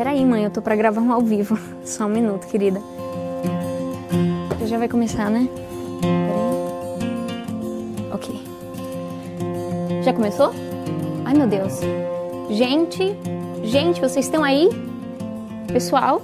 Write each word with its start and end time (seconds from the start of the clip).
Peraí, 0.00 0.24
mãe, 0.24 0.44
eu 0.44 0.50
tô 0.50 0.62
pra 0.62 0.74
gravar 0.74 1.02
um 1.02 1.12
ao 1.12 1.20
vivo. 1.20 1.58
Só 1.84 2.06
um 2.06 2.08
minuto, 2.08 2.46
querida. 2.46 2.80
Já 4.64 4.78
vai 4.78 4.88
começar, 4.88 5.28
né? 5.28 5.46
Peraí. 6.00 6.40
Ok. 8.10 8.40
Já 10.02 10.14
começou? 10.14 10.54
Ai, 11.26 11.34
meu 11.34 11.46
Deus. 11.46 11.80
Gente, 12.48 13.14
gente, 13.62 14.00
vocês 14.00 14.24
estão 14.24 14.42
aí? 14.42 14.70
Pessoal? 15.70 16.22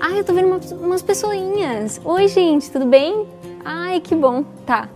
Ai, 0.00 0.18
eu 0.18 0.24
tô 0.24 0.34
vendo 0.34 0.48
umas, 0.48 0.72
umas 0.72 1.02
pessoinhas. 1.02 2.00
Oi, 2.04 2.26
gente, 2.26 2.68
tudo 2.72 2.86
bem? 2.86 3.28
Ai, 3.64 4.00
que 4.00 4.16
bom. 4.16 4.42
Tá. 4.66 4.88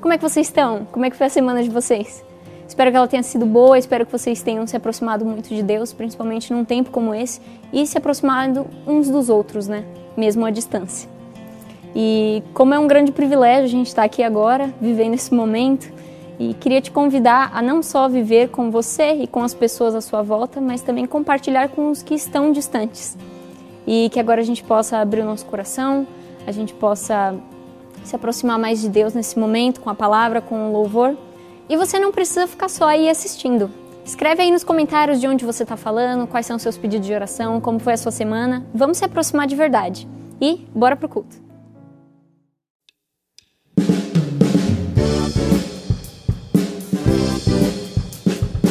Como 0.00 0.14
é 0.14 0.16
que 0.16 0.26
vocês 0.26 0.46
estão? 0.46 0.86
Como 0.90 1.04
é 1.04 1.10
que 1.10 1.18
foi 1.18 1.26
a 1.26 1.30
semana 1.30 1.62
de 1.62 1.68
vocês? 1.68 2.24
Espero 2.70 2.88
que 2.92 2.96
ela 2.96 3.08
tenha 3.08 3.22
sido 3.24 3.44
boa, 3.44 3.76
espero 3.76 4.06
que 4.06 4.12
vocês 4.12 4.42
tenham 4.42 4.64
se 4.64 4.76
aproximado 4.76 5.24
muito 5.24 5.48
de 5.48 5.60
Deus, 5.60 5.92
principalmente 5.92 6.52
num 6.52 6.64
tempo 6.64 6.88
como 6.92 7.12
esse, 7.12 7.40
e 7.72 7.84
se 7.84 7.98
aproximado 7.98 8.64
uns 8.86 9.10
dos 9.10 9.28
outros, 9.28 9.66
né? 9.66 9.84
Mesmo 10.16 10.46
à 10.46 10.52
distância. 10.52 11.10
E 11.96 12.44
como 12.54 12.72
é 12.72 12.78
um 12.78 12.86
grande 12.86 13.10
privilégio 13.10 13.64
a 13.64 13.68
gente 13.68 13.88
estar 13.88 14.04
aqui 14.04 14.22
agora, 14.22 14.72
vivendo 14.80 15.14
esse 15.14 15.34
momento, 15.34 15.92
e 16.38 16.54
queria 16.54 16.80
te 16.80 16.92
convidar 16.92 17.50
a 17.52 17.60
não 17.60 17.82
só 17.82 18.08
viver 18.08 18.50
com 18.50 18.70
você 18.70 19.14
e 19.14 19.26
com 19.26 19.42
as 19.42 19.52
pessoas 19.52 19.96
à 19.96 20.00
sua 20.00 20.22
volta, 20.22 20.60
mas 20.60 20.80
também 20.80 21.06
compartilhar 21.06 21.70
com 21.70 21.90
os 21.90 22.04
que 22.04 22.14
estão 22.14 22.52
distantes. 22.52 23.18
E 23.84 24.08
que 24.10 24.20
agora 24.20 24.42
a 24.42 24.44
gente 24.44 24.62
possa 24.62 24.98
abrir 24.98 25.22
o 25.22 25.24
nosso 25.24 25.44
coração, 25.46 26.06
a 26.46 26.52
gente 26.52 26.72
possa 26.72 27.34
se 28.04 28.14
aproximar 28.14 28.60
mais 28.60 28.80
de 28.80 28.88
Deus 28.88 29.12
nesse 29.12 29.36
momento, 29.36 29.80
com 29.80 29.90
a 29.90 29.94
palavra, 29.94 30.40
com 30.40 30.68
o 30.68 30.72
louvor. 30.72 31.16
E 31.70 31.76
você 31.76 32.00
não 32.00 32.10
precisa 32.10 32.48
ficar 32.48 32.68
só 32.68 32.88
aí 32.88 33.08
assistindo. 33.08 33.70
Escreve 34.04 34.42
aí 34.42 34.50
nos 34.50 34.64
comentários 34.64 35.20
de 35.20 35.28
onde 35.28 35.44
você 35.44 35.62
está 35.62 35.76
falando, 35.76 36.26
quais 36.26 36.44
são 36.44 36.56
os 36.56 36.62
seus 36.62 36.76
pedidos 36.76 37.06
de 37.06 37.14
oração, 37.14 37.60
como 37.60 37.78
foi 37.78 37.92
a 37.92 37.96
sua 37.96 38.10
semana. 38.10 38.66
Vamos 38.74 38.98
se 38.98 39.04
aproximar 39.04 39.46
de 39.46 39.54
verdade. 39.54 40.08
E 40.40 40.66
bora 40.74 40.96
pro 40.96 41.08
culto. 41.08 41.36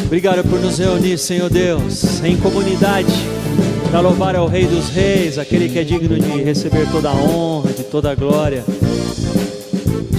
Obrigado 0.06 0.44
por 0.50 0.60
nos 0.60 0.78
reunir, 0.78 1.18
Senhor 1.18 1.50
Deus, 1.50 2.22
em 2.22 2.36
comunidade, 2.36 3.14
para 3.90 4.02
louvar 4.02 4.36
ao 4.36 4.48
Rei 4.48 4.66
dos 4.66 4.90
Reis, 4.90 5.38
aquele 5.38 5.70
que 5.70 5.80
é 5.80 5.86
digno 5.86 6.20
de 6.20 6.42
receber 6.42 6.92
toda 6.92 7.10
a 7.10 7.14
honra, 7.14 7.72
de 7.72 7.84
toda 7.84 8.12
a 8.12 8.16
glória. 8.16 8.66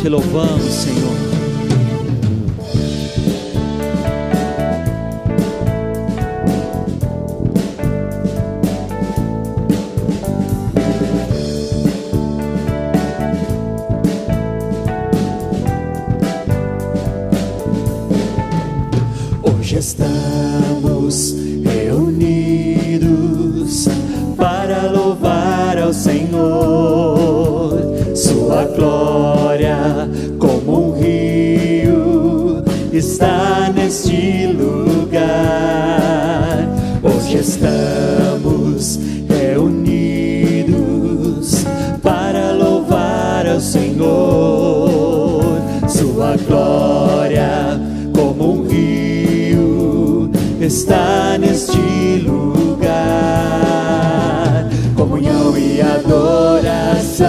Te 0.01 0.08
louvamos, 0.08 0.73
Senhor. 0.73 1.30
Estamos 19.81 21.34
reunidos 21.64 23.09
para 24.36 24.92
louvar 24.92 25.78
ao 25.78 25.91
Senhor, 25.95 27.81
Sua 28.14 28.64
glória 28.64 29.78
como 30.39 30.91
um 30.91 31.01
rio 31.01 32.62
está 32.92 33.73
neste 33.75 34.48
lugar. 34.48 35.19
Hoje 37.03 37.39
estamos 37.39 38.30
está 50.70 51.36
neste 51.36 52.25
lugar. 52.25 53.01
Comunhão 54.97 55.58
e 55.58 55.81
adoração 55.81 57.29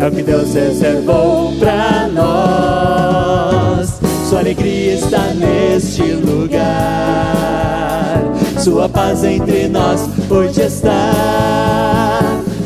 é 0.00 0.08
o 0.08 0.10
que 0.10 0.24
Deus 0.24 0.52
reservou 0.52 1.52
para 1.60 2.08
nós. 2.08 4.00
Sua 4.28 4.40
alegria 4.40 4.94
está 4.94 5.32
neste 5.34 6.02
lugar. 6.02 6.64
Sua 8.58 8.88
paz 8.88 9.22
entre 9.22 9.68
nós 9.68 10.08
hoje 10.28 10.62
está. 10.62 11.12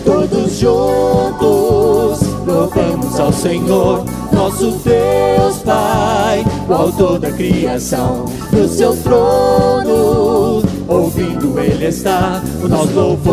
Todos 0.07 0.59
juntos 0.59 2.21
louvamos 2.47 3.21
ao 3.21 3.31
Senhor, 3.31 4.07
nosso 4.45 4.73
Deus 4.85 5.57
Pai, 5.65 6.45
o 6.69 6.73
autor 6.75 7.19
da 7.19 7.33
criação, 7.33 8.27
no 8.53 8.69
seu 8.69 8.95
trono, 8.99 10.63
ouvindo 10.87 11.59
Ele 11.59 11.87
está 11.87 12.43
o 12.63 12.69
nosso 12.69 12.93
louvor, 12.93 13.25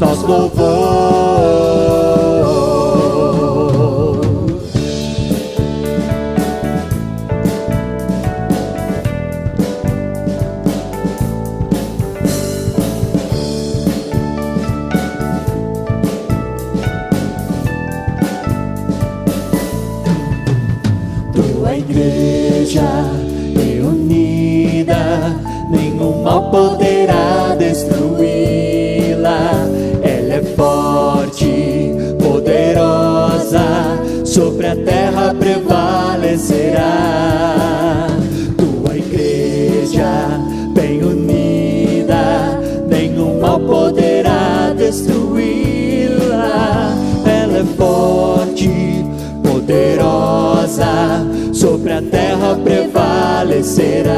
nosso 0.00 0.26
louvor. 0.26 0.83
Sobre 34.34 34.66
a 34.66 34.74
terra 34.74 35.32
prevalecerá. 35.32 36.82
Tua 38.58 38.96
igreja 38.96 40.40
bem 40.74 41.04
unida, 41.04 42.58
nenhum 42.88 43.38
mal 43.38 43.60
poderá 43.60 44.74
destruí-la. 44.76 45.76
Ela 47.24 47.58
é 47.58 47.64
forte, 47.76 49.06
poderosa, 49.44 51.24
sobre 51.52 51.92
a 51.92 52.02
terra 52.02 52.58
prevalecerá. 52.64 54.10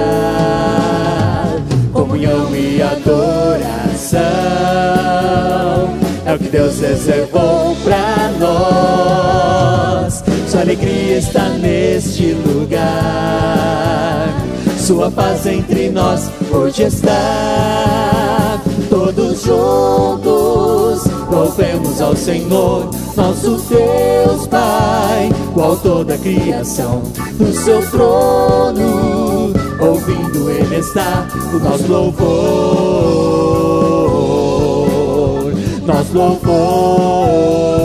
Comunhão 1.93 2.57
e 2.57 2.81
adoração 2.81 4.17
é 6.25 6.35
o 6.35 6.39
que 6.39 6.49
Deus 6.49 6.81
reservou 6.81 7.26
alegria 10.67 11.19
está 11.19 11.49
neste 11.51 12.33
lugar. 12.33 14.27
Sua 14.77 15.09
paz 15.13 15.47
entre 15.47 15.91
nós 15.91 16.29
hoje 16.51 16.83
está. 16.83 18.61
Todos 18.91 19.43
juntos 19.43 21.05
louvemos 21.31 22.01
ao 22.01 22.17
Senhor, 22.17 22.91
nosso 23.17 23.63
Deus 23.69 24.49
Pai, 24.49 25.31
o 25.55 25.61
autor 25.61 26.05
da 26.05 26.19
criação, 26.19 27.03
no 27.39 27.53
seu 27.53 27.81
trono, 27.91 29.53
ouvindo 29.81 30.51
Ele 30.51 30.77
está 30.77 31.29
o 31.53 31.59
nosso 31.61 31.87
louvor, 31.87 32.23
nosso 35.87 36.13
louvor. 36.13 37.76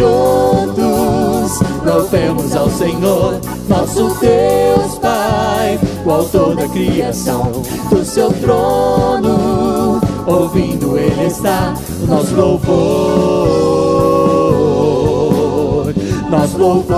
Juntos, 0.00 1.60
louvemos 1.84 2.56
ao 2.56 2.70
Senhor, 2.70 3.38
nosso 3.68 4.08
Deus 4.18 4.98
Pai, 4.98 5.78
o 6.06 6.10
autor 6.10 6.56
da 6.56 6.66
criação, 6.68 7.52
do 7.90 8.02
seu 8.02 8.32
trono, 8.32 10.00
ouvindo 10.26 10.96
Ele 10.96 11.26
está 11.26 11.74
nosso 12.08 12.34
louvor, 12.34 12.72
nosso 16.30 16.56
louvor, 16.56 16.96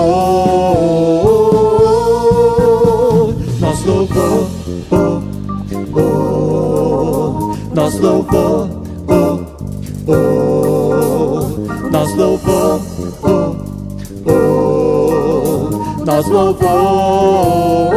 nosso 3.58 3.90
louvor, 3.90 4.46
oh, 4.93 5.20
oh, 5.99 7.56
louvor, 8.00 8.69
oh, 9.08 9.40
oh, 10.06 10.32
louvor, 12.16 12.91
slow 16.32 16.55
flow, 16.55 17.93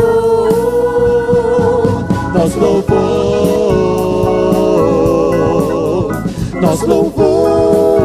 na 2.33 2.43
slow 2.51 2.81
flow, 2.81 4.11
na 6.59 6.75
slow 6.75 7.09
flow, 7.15 7.95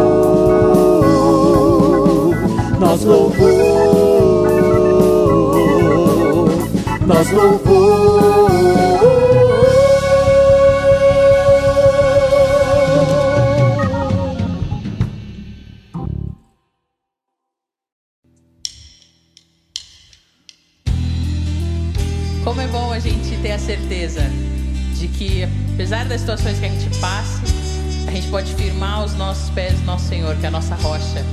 na 2.79 2.97
slow. 2.97 3.40
situações 26.21 26.59
que 26.59 26.67
a 26.67 26.69
gente 26.69 26.99
passa, 26.99 27.41
a 28.07 28.11
gente 28.11 28.29
pode 28.29 28.55
firmar 28.55 29.05
os 29.05 29.15
nossos 29.15 29.49
pés 29.51 29.79
no 29.81 29.87
nosso 29.87 30.07
Senhor, 30.07 30.37
que 30.37 30.45
é 30.45 30.49
a 30.49 30.51
nossa 30.51 30.75
rocha. 30.75 31.25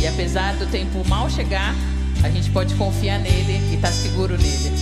E 0.00 0.06
apesar 0.06 0.54
do 0.56 0.66
tempo 0.66 1.06
mal 1.06 1.28
chegar, 1.28 1.74
a 2.22 2.30
gente 2.30 2.50
pode 2.50 2.74
confiar 2.74 3.20
nele 3.20 3.60
e 3.70 3.74
estar 3.74 3.88
tá 3.88 3.94
seguro 3.94 4.36
nele. 4.36 4.73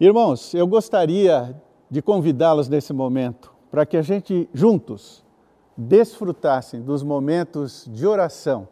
Irmãos, 0.00 0.54
eu 0.54 0.64
gostaria 0.64 1.60
de 1.90 2.00
convidá-los 2.00 2.68
nesse 2.68 2.92
momento 2.92 3.52
para 3.68 3.84
que 3.84 3.96
a 3.96 4.02
gente 4.02 4.48
juntos 4.54 5.24
desfrutassem 5.76 6.80
dos 6.80 7.02
momentos 7.02 7.84
de 7.90 8.06
oração, 8.06 8.68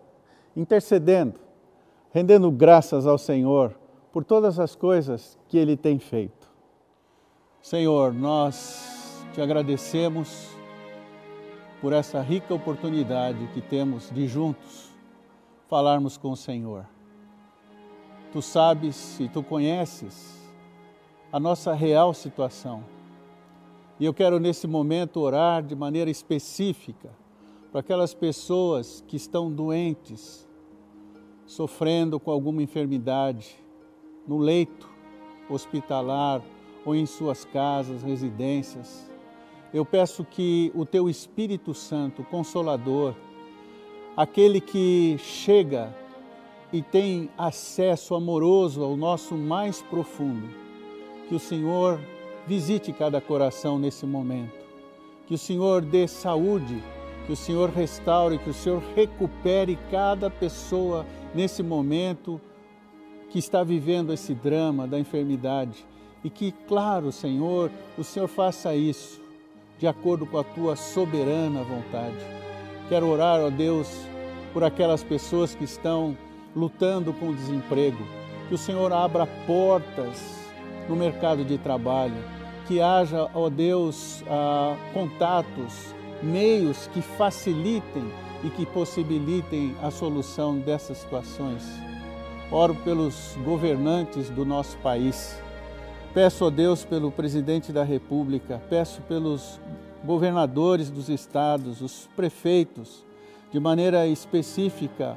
intercedendo, 0.54 1.40
rendendo 2.12 2.48
graças 2.48 3.08
ao 3.08 3.18
Senhor 3.18 3.76
por 4.12 4.22
todas 4.22 4.60
as 4.60 4.76
coisas 4.76 5.36
que 5.48 5.58
Ele 5.58 5.76
tem 5.76 5.98
feito. 5.98 6.48
Senhor, 7.60 8.14
nós 8.14 9.26
te 9.34 9.40
agradecemos 9.40 10.48
por 11.80 11.92
essa 11.92 12.20
rica 12.20 12.54
oportunidade 12.54 13.48
que 13.48 13.60
temos 13.60 14.10
de 14.12 14.28
juntos 14.28 14.92
falarmos 15.68 16.16
com 16.16 16.30
o 16.30 16.36
Senhor. 16.36 16.86
Tu 18.32 18.40
sabes 18.40 19.18
e 19.18 19.28
tu 19.28 19.42
conheces 19.42 20.35
a 21.36 21.38
nossa 21.38 21.74
real 21.74 22.14
situação. 22.14 22.82
E 24.00 24.06
eu 24.06 24.14
quero 24.14 24.40
nesse 24.40 24.66
momento 24.66 25.20
orar 25.20 25.62
de 25.62 25.76
maneira 25.76 26.10
específica 26.10 27.10
para 27.70 27.80
aquelas 27.80 28.14
pessoas 28.14 29.04
que 29.06 29.16
estão 29.16 29.52
doentes, 29.52 30.48
sofrendo 31.44 32.18
com 32.18 32.30
alguma 32.30 32.62
enfermidade, 32.62 33.54
no 34.26 34.38
leito 34.38 34.88
hospitalar 35.50 36.40
ou 36.86 36.94
em 36.94 37.04
suas 37.04 37.44
casas, 37.44 38.02
residências. 38.02 39.06
Eu 39.74 39.84
peço 39.84 40.24
que 40.24 40.72
o 40.74 40.86
teu 40.86 41.06
Espírito 41.06 41.74
Santo, 41.74 42.24
consolador, 42.24 43.14
aquele 44.16 44.58
que 44.58 45.18
chega 45.18 45.94
e 46.72 46.80
tem 46.80 47.28
acesso 47.36 48.14
amoroso 48.14 48.82
ao 48.82 48.96
nosso 48.96 49.34
mais 49.34 49.82
profundo, 49.82 50.64
que 51.28 51.34
o 51.34 51.38
Senhor 51.38 52.00
visite 52.46 52.92
cada 52.92 53.20
coração 53.20 53.78
nesse 53.78 54.06
momento, 54.06 54.54
que 55.26 55.34
o 55.34 55.38
Senhor 55.38 55.82
dê 55.82 56.06
saúde, 56.06 56.82
que 57.26 57.32
o 57.32 57.36
Senhor 57.36 57.70
restaure, 57.70 58.38
que 58.38 58.50
o 58.50 58.54
Senhor 58.54 58.80
recupere 58.94 59.76
cada 59.90 60.30
pessoa 60.30 61.04
nesse 61.34 61.62
momento 61.62 62.40
que 63.30 63.38
está 63.38 63.64
vivendo 63.64 64.12
esse 64.12 64.32
drama 64.32 64.86
da 64.86 64.98
enfermidade. 64.98 65.84
E 66.22 66.30
que, 66.30 66.52
claro, 66.66 67.10
Senhor, 67.10 67.70
o 67.98 68.04
Senhor 68.04 68.28
faça 68.28 68.74
isso 68.74 69.20
de 69.78 69.86
acordo 69.86 70.24
com 70.24 70.38
a 70.38 70.44
tua 70.44 70.76
soberana 70.76 71.62
vontade. 71.62 72.16
Quero 72.88 73.08
orar, 73.08 73.40
ó 73.40 73.50
Deus, 73.50 73.88
por 74.52 74.64
aquelas 74.64 75.02
pessoas 75.02 75.54
que 75.54 75.64
estão 75.64 76.16
lutando 76.54 77.12
com 77.12 77.28
o 77.28 77.34
desemprego, 77.34 78.02
que 78.48 78.54
o 78.54 78.58
Senhor 78.58 78.92
abra 78.92 79.26
portas 79.46 80.35
no 80.88 80.96
mercado 80.96 81.44
de 81.44 81.58
trabalho, 81.58 82.16
que 82.66 82.80
haja, 82.80 83.28
ó 83.34 83.48
Deus, 83.48 84.22
ah, 84.28 84.76
contatos, 84.92 85.94
meios 86.22 86.88
que 86.88 87.00
facilitem 87.00 88.04
e 88.44 88.50
que 88.50 88.66
possibilitem 88.66 89.74
a 89.82 89.90
solução 89.90 90.58
dessas 90.58 90.98
situações. 90.98 91.64
Oro 92.50 92.74
pelos 92.74 93.36
governantes 93.44 94.30
do 94.30 94.44
nosso 94.44 94.76
país. 94.78 95.40
Peço 96.14 96.44
a 96.44 96.50
Deus 96.50 96.84
pelo 96.84 97.10
presidente 97.10 97.72
da 97.72 97.82
República, 97.82 98.62
peço 98.68 99.02
pelos 99.02 99.60
governadores 100.04 100.88
dos 100.88 101.08
estados, 101.08 101.80
os 101.82 102.08
prefeitos, 102.16 103.04
de 103.52 103.60
maneira 103.60 104.06
específica, 104.06 105.16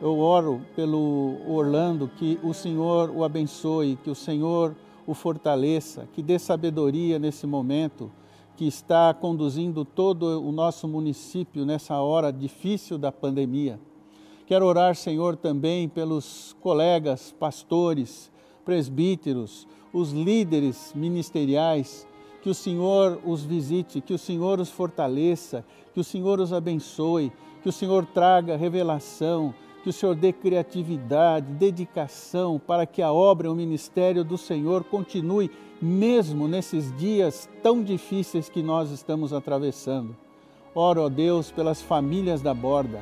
eu 0.00 0.18
oro 0.18 0.60
pelo 0.76 1.36
Orlando, 1.48 2.08
que 2.16 2.38
o 2.42 2.54
Senhor 2.54 3.10
o 3.10 3.24
abençoe, 3.24 3.98
que 4.02 4.10
o 4.10 4.14
Senhor 4.14 4.74
o 5.08 5.14
fortaleça, 5.14 6.06
que 6.12 6.22
dê 6.22 6.38
sabedoria 6.38 7.18
nesse 7.18 7.46
momento 7.46 8.12
que 8.58 8.66
está 8.66 9.14
conduzindo 9.14 9.82
todo 9.82 10.46
o 10.46 10.52
nosso 10.52 10.86
município 10.86 11.64
nessa 11.64 11.98
hora 11.98 12.30
difícil 12.30 12.98
da 12.98 13.10
pandemia. 13.10 13.80
Quero 14.46 14.66
orar, 14.66 14.94
Senhor, 14.94 15.34
também 15.34 15.88
pelos 15.88 16.54
colegas, 16.60 17.32
pastores, 17.32 18.30
presbíteros, 18.66 19.66
os 19.94 20.12
líderes 20.12 20.92
ministeriais, 20.94 22.06
que 22.42 22.50
o 22.50 22.54
Senhor 22.54 23.18
os 23.24 23.42
visite, 23.42 24.02
que 24.02 24.12
o 24.12 24.18
Senhor 24.18 24.60
os 24.60 24.68
fortaleça, 24.68 25.64
que 25.94 26.00
o 26.00 26.04
Senhor 26.04 26.38
os 26.38 26.52
abençoe, 26.52 27.32
que 27.62 27.68
o 27.70 27.72
Senhor 27.72 28.04
traga 28.04 28.58
revelação, 28.58 29.54
que 29.88 29.90
o 29.90 29.92
Senhor 29.92 30.14
dê 30.14 30.34
criatividade, 30.34 31.50
dedicação 31.52 32.58
para 32.58 32.84
que 32.84 33.00
a 33.00 33.10
obra 33.10 33.50
o 33.50 33.54
ministério 33.54 34.22
do 34.22 34.36
Senhor 34.36 34.84
continue 34.84 35.50
mesmo 35.80 36.46
nesses 36.46 36.94
dias 36.98 37.48
tão 37.62 37.82
difíceis 37.82 38.50
que 38.50 38.62
nós 38.62 38.90
estamos 38.90 39.32
atravessando. 39.32 40.14
Oro, 40.74 41.06
ó 41.06 41.08
Deus, 41.08 41.50
pelas 41.50 41.80
famílias 41.80 42.42
da 42.42 42.52
borda, 42.52 43.00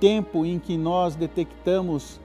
tempo 0.00 0.46
em 0.46 0.58
que 0.58 0.78
nós 0.78 1.14
detectamos 1.14 2.18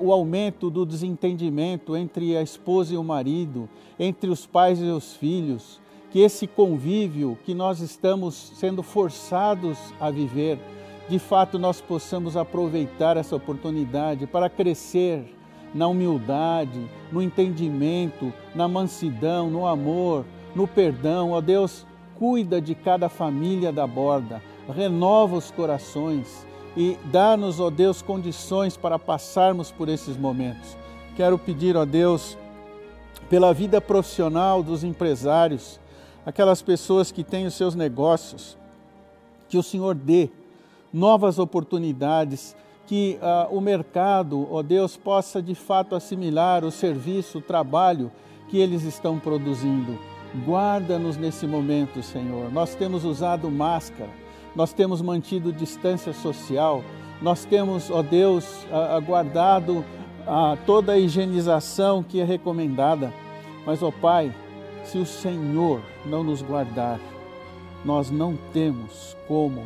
o 0.00 0.10
aumento 0.10 0.68
do 0.68 0.84
desentendimento 0.84 1.96
entre 1.96 2.36
a 2.36 2.42
esposa 2.42 2.94
e 2.94 2.96
o 2.96 3.04
marido, 3.04 3.68
entre 3.96 4.28
os 4.28 4.44
pais 4.44 4.80
e 4.80 4.86
os 4.86 5.12
filhos, 5.12 5.80
que 6.10 6.18
esse 6.18 6.48
convívio 6.48 7.38
que 7.44 7.54
nós 7.54 7.78
estamos 7.78 8.34
sendo 8.56 8.82
forçados 8.82 9.78
a 10.00 10.10
viver, 10.10 10.58
de 11.08 11.18
fato 11.18 11.58
nós 11.58 11.80
possamos 11.80 12.36
aproveitar 12.36 13.16
essa 13.16 13.36
oportunidade 13.36 14.26
para 14.26 14.50
crescer 14.50 15.34
na 15.74 15.86
humildade, 15.86 16.88
no 17.12 17.22
entendimento, 17.22 18.32
na 18.54 18.66
mansidão, 18.66 19.50
no 19.50 19.66
amor, 19.66 20.24
no 20.54 20.66
perdão. 20.66 21.32
Ó 21.32 21.40
Deus, 21.40 21.86
cuida 22.18 22.60
de 22.60 22.74
cada 22.74 23.08
família 23.08 23.70
da 23.70 23.86
borda, 23.86 24.42
renova 24.74 25.36
os 25.36 25.50
corações 25.50 26.46
e 26.76 26.98
dá-nos, 27.04 27.60
ó 27.60 27.70
Deus, 27.70 28.02
condições 28.02 28.76
para 28.76 28.98
passarmos 28.98 29.70
por 29.70 29.88
esses 29.88 30.16
momentos. 30.16 30.76
Quero 31.14 31.38
pedir, 31.38 31.76
ó 31.76 31.84
Deus, 31.84 32.36
pela 33.30 33.54
vida 33.54 33.80
profissional 33.80 34.62
dos 34.62 34.84
empresários, 34.84 35.80
aquelas 36.24 36.60
pessoas 36.60 37.10
que 37.10 37.24
têm 37.24 37.46
os 37.46 37.54
seus 37.54 37.74
negócios, 37.74 38.58
que 39.48 39.56
o 39.56 39.62
Senhor 39.62 39.94
dê 39.94 40.28
novas 40.96 41.38
oportunidades, 41.38 42.56
que 42.86 43.18
uh, 43.20 43.54
o 43.54 43.60
mercado, 43.60 44.48
ó 44.50 44.62
Deus, 44.62 44.96
possa 44.96 45.42
de 45.42 45.54
fato 45.54 45.94
assimilar 45.94 46.64
o 46.64 46.70
serviço, 46.70 47.38
o 47.38 47.42
trabalho 47.42 48.10
que 48.48 48.56
eles 48.56 48.82
estão 48.82 49.18
produzindo. 49.18 49.98
Guarda-nos 50.46 51.18
nesse 51.18 51.46
momento, 51.46 52.02
Senhor. 52.02 52.50
Nós 52.50 52.74
temos 52.74 53.04
usado 53.04 53.50
máscara, 53.50 54.08
nós 54.54 54.72
temos 54.72 55.02
mantido 55.02 55.52
distância 55.52 56.14
social, 56.14 56.82
nós 57.20 57.44
temos, 57.44 57.90
ó 57.90 58.02
Deus, 58.02 58.66
aguardado 58.94 59.84
toda 60.64 60.92
a 60.92 60.98
higienização 60.98 62.02
que 62.02 62.20
é 62.20 62.24
recomendada. 62.24 63.12
Mas, 63.66 63.82
ó 63.82 63.90
Pai, 63.90 64.34
se 64.84 64.96
o 64.96 65.04
Senhor 65.04 65.82
não 66.06 66.24
nos 66.24 66.40
guardar, 66.40 66.98
nós 67.84 68.10
não 68.10 68.38
temos 68.52 69.16
como 69.28 69.62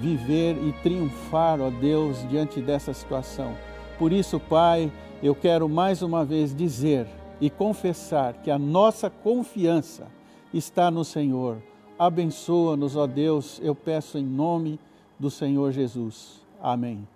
viver 0.00 0.56
e 0.56 0.72
triunfar, 0.82 1.60
ó 1.60 1.70
Deus, 1.70 2.26
diante 2.28 2.60
dessa 2.60 2.92
situação. 2.92 3.54
Por 3.98 4.12
isso, 4.12 4.40
Pai, 4.40 4.90
eu 5.22 5.34
quero 5.34 5.68
mais 5.68 6.02
uma 6.02 6.24
vez 6.24 6.54
dizer 6.54 7.06
e 7.40 7.48
confessar 7.48 8.34
que 8.34 8.50
a 8.50 8.58
nossa 8.58 9.08
confiança 9.08 10.06
está 10.52 10.90
no 10.90 11.04
Senhor. 11.04 11.58
Abençoa-nos, 11.98 12.96
ó 12.96 13.06
Deus, 13.06 13.60
eu 13.62 13.74
peço 13.74 14.18
em 14.18 14.24
nome 14.24 14.80
do 15.18 15.30
Senhor 15.30 15.70
Jesus. 15.72 16.42
Amém. 16.60 17.06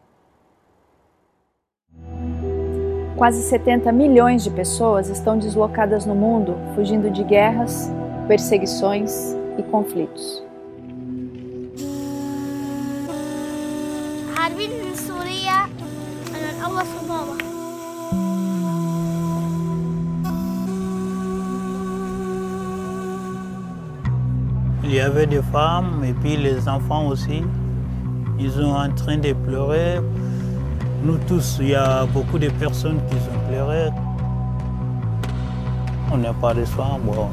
Quase 3.16 3.42
70 3.42 3.90
milhões 3.90 4.44
de 4.44 4.50
pessoas 4.50 5.08
estão 5.08 5.36
deslocadas 5.36 6.06
no 6.06 6.14
mundo, 6.14 6.56
fugindo 6.76 7.10
de 7.10 7.24
guerras, 7.24 7.90
perseguições 8.28 9.34
e 9.58 9.62
conflitos. 9.64 10.47
حاربين 14.57 14.69
من 14.69 14.95
سوريا 14.95 15.67
الأول 16.35 16.83
صبابة 16.85 17.43
Il 24.83 24.93
y 24.93 24.99
avait 24.99 25.25
des 25.25 25.41
femmes 25.41 26.03
et 26.03 26.13
puis 26.13 26.35
les 26.37 26.67
enfants 26.67 27.07
aussi. 27.07 27.41
Ils 28.37 28.51
sont 28.51 28.75
en 28.85 28.89
train 28.93 29.17
de 29.17 29.33
pleurer. 29.33 30.01
Nous 31.03 31.17
tous, 31.27 31.57
il 31.61 31.69
y 31.69 31.75
a 31.75 32.05
beaucoup 32.05 32.37
de 32.37 32.49
personnes 32.49 32.99
qui 33.09 33.15
ont 33.15 33.49
pleuré. 33.49 33.89
On 36.11 36.17
n'est 36.17 36.33
pas 36.41 36.53
de 36.53 36.65
soin, 36.65 36.99
bon. 37.01 37.29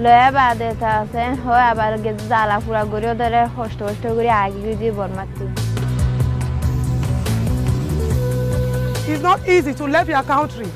Loya 0.00 0.34
badetasen 0.34 1.36
hoya 1.36 1.76
bargezi 1.76 2.26
zala 2.28 2.60
fura 2.60 2.82
guriyo 2.82 3.18
dere 3.18 3.46
hoşto 3.56 3.84
hoşto 3.84 4.08
guriyo 4.08 4.32
agigidi 4.32 4.96
bormatti. 4.96 5.44
It's 9.08 9.22
not 9.22 9.48
easy 9.48 9.74
to 9.74 9.84
leave 9.84 10.12
your 10.12 10.22
country 10.22 10.66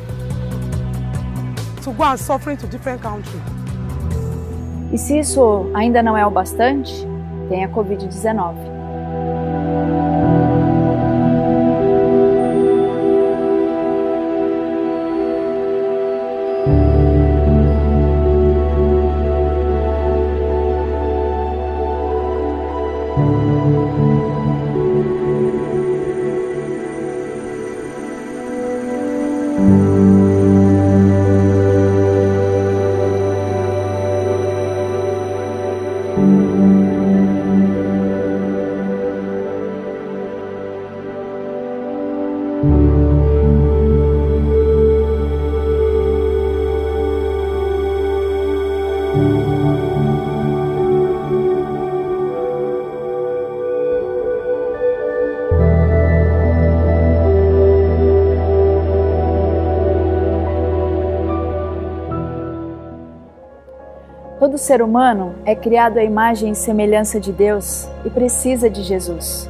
to 1.85 1.93
go 1.93 2.04
and 2.04 2.19
suffering 2.19 2.61
to 2.61 2.66
different 2.73 3.02
country. 3.02 3.40
E 4.93 4.99
se 4.99 5.19
isso 5.19 5.71
ainda 5.75 6.02
não 6.02 6.16
é 6.16 6.26
o 6.26 6.31
bastante, 6.31 6.93
tem 7.49 7.64
a 7.64 7.69
Covid-19. 7.69 8.74
Ser 64.64 64.80
humano 64.80 65.35
é 65.44 65.54
criado 65.54 65.99
à 65.99 66.04
imagem 66.04 66.52
e 66.52 66.54
semelhança 66.54 67.21
de 67.21 67.30
Deus 67.30 67.87
e 68.02 68.09
precisa 68.09 68.71
de 68.71 68.83
Jesus. 68.83 69.49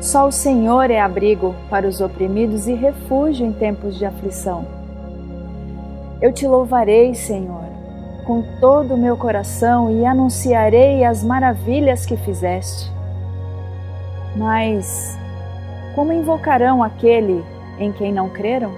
Só 0.00 0.26
o 0.26 0.32
Senhor 0.32 0.90
é 0.90 1.00
abrigo 1.00 1.54
para 1.70 1.86
os 1.86 2.00
oprimidos 2.00 2.66
e 2.66 2.74
refúgio 2.74 3.46
em 3.46 3.52
tempos 3.52 3.96
de 3.96 4.04
aflição. 4.04 4.66
Eu 6.20 6.32
te 6.32 6.44
louvarei, 6.44 7.14
Senhor, 7.14 7.66
com 8.26 8.42
todo 8.60 8.94
o 8.94 8.98
meu 8.98 9.16
coração 9.16 9.92
e 9.92 10.04
anunciarei 10.04 11.04
as 11.04 11.22
maravilhas 11.22 12.04
que 12.04 12.16
fizeste. 12.16 12.90
Mas 14.36 15.16
como 15.94 16.12
invocarão 16.12 16.82
aquele 16.82 17.44
em 17.78 17.92
quem 17.92 18.12
não 18.12 18.28
creram? 18.28 18.72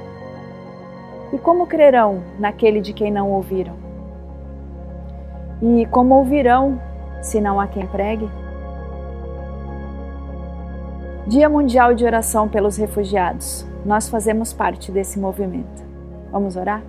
E 1.32 1.38
como 1.38 1.66
crerão 1.66 2.22
naquele 2.38 2.82
de 2.82 2.92
quem 2.92 3.10
não 3.10 3.30
ouviram? 3.30 3.79
E 5.62 5.86
como 5.86 6.14
ouvirão 6.14 6.80
se 7.20 7.40
não 7.40 7.60
há 7.60 7.66
quem 7.66 7.86
pregue? 7.86 8.28
Dia 11.26 11.48
Mundial 11.48 11.94
de 11.94 12.04
Oração 12.04 12.48
pelos 12.48 12.76
Refugiados. 12.76 13.66
Nós 13.84 14.08
fazemos 14.08 14.52
parte 14.52 14.90
desse 14.90 15.18
movimento. 15.18 15.84
Vamos 16.32 16.56
orar? 16.56 16.82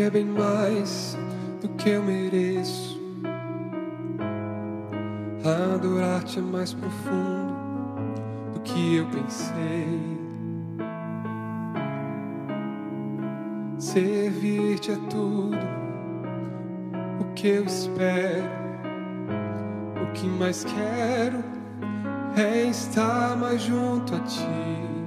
É 0.00 0.08
bem 0.08 0.24
mais 0.24 1.18
do 1.60 1.68
que 1.70 1.90
eu 1.90 2.02
mereço. 2.04 3.00
Adorar-te 5.74 6.38
é 6.38 6.42
mais 6.42 6.72
profundo 6.72 7.52
do 8.54 8.60
que 8.60 8.94
eu 8.94 9.06
pensei. 9.06 10.18
Servir-te 13.76 14.92
é 14.92 14.96
tudo 15.10 15.58
o 17.20 17.24
que 17.34 17.48
eu 17.48 17.64
espero. 17.64 18.48
O 20.00 20.12
que 20.12 20.26
mais 20.28 20.64
quero 20.64 21.42
é 22.36 22.68
estar 22.68 23.36
mais 23.36 23.60
junto 23.62 24.14
a 24.14 24.20
ti. 24.20 24.97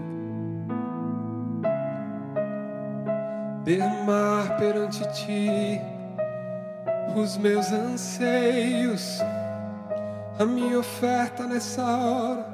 Derramar 3.71 4.57
perante 4.57 5.01
ti 5.13 5.79
os 7.15 7.37
meus 7.37 7.71
anseios, 7.71 9.21
a 10.37 10.45
minha 10.45 10.79
oferta 10.79 11.47
nessa 11.47 11.81
hora 11.81 12.45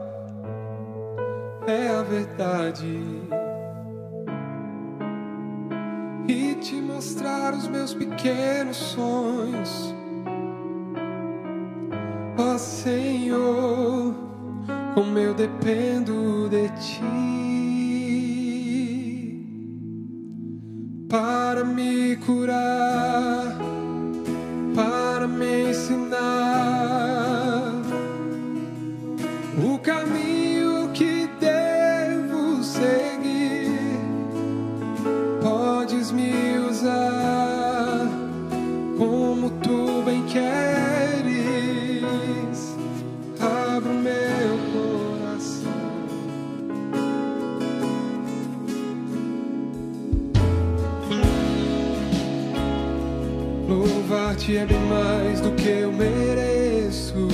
é 1.66 1.90
a 1.90 2.04
verdade. 2.04 3.00
E 6.28 6.56
te 6.56 6.76
mostrar 6.76 7.54
os 7.54 7.68
meus 7.68 7.94
pequenos 7.94 8.78
sonhos, 8.78 9.96
ó 12.38 12.58
Senhor, 12.58 14.14
como 14.94 15.18
eu 15.18 15.34
dependo 15.34 16.48
de 16.50 16.70
ti. 16.80 17.47
Para 21.58 21.64
me 21.64 22.16
curar, 22.18 23.67
Louvar-te 54.48 54.58
é 54.58 54.66
bem 54.66 54.80
mais 54.88 55.42
do 55.42 55.52
que 55.52 55.68
eu 55.68 55.92
mereço. 55.92 57.28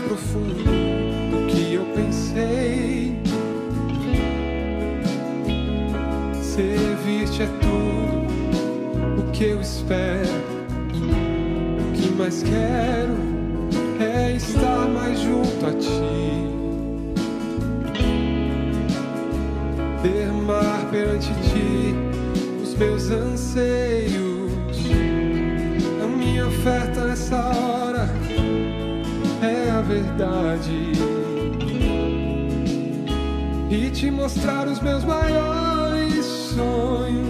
profundo 0.00 0.54
do 0.54 1.46
que 1.46 1.74
eu 1.74 1.84
pensei. 1.94 3.16
Servir-te 6.42 7.42
é 7.42 7.46
tudo 7.60 9.20
o 9.20 9.30
que 9.32 9.44
eu 9.44 9.60
espero. 9.60 10.28
O 11.78 11.92
que 11.92 12.12
mais 12.12 12.42
quero 12.42 13.14
é 14.00 14.32
estar 14.36 14.88
mais 14.88 15.20
junto 15.20 15.66
a 15.66 15.72
ti. 15.72 16.44
Derramar 20.02 20.88
perante 20.90 21.28
ti 21.34 21.94
os 22.62 22.74
meus 22.74 23.10
anseios. 23.10 23.33
A 26.02 26.06
minha 26.08 26.48
oferta 26.48 27.04
nessa 27.04 27.36
hora 27.36 28.08
é 29.40 29.70
a 29.70 29.80
verdade. 29.80 30.90
E 33.70 33.90
te 33.90 34.10
mostrar 34.10 34.66
os 34.66 34.80
meus 34.80 35.04
maiores 35.04 36.24
sonhos. 36.24 37.23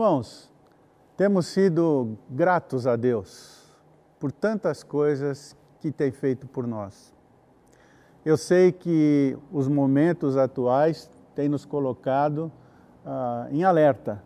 Irmãos, 0.00 0.50
temos 1.14 1.44
sido 1.48 2.16
gratos 2.30 2.86
a 2.86 2.96
Deus 2.96 3.70
por 4.18 4.32
tantas 4.32 4.82
coisas 4.82 5.54
que 5.78 5.92
tem 5.92 6.10
feito 6.10 6.46
por 6.46 6.66
nós. 6.66 7.14
Eu 8.24 8.38
sei 8.38 8.72
que 8.72 9.36
os 9.52 9.68
momentos 9.68 10.38
atuais 10.38 11.10
têm 11.34 11.50
nos 11.50 11.66
colocado 11.66 12.50
ah, 13.04 13.46
em 13.50 13.62
alerta. 13.62 14.24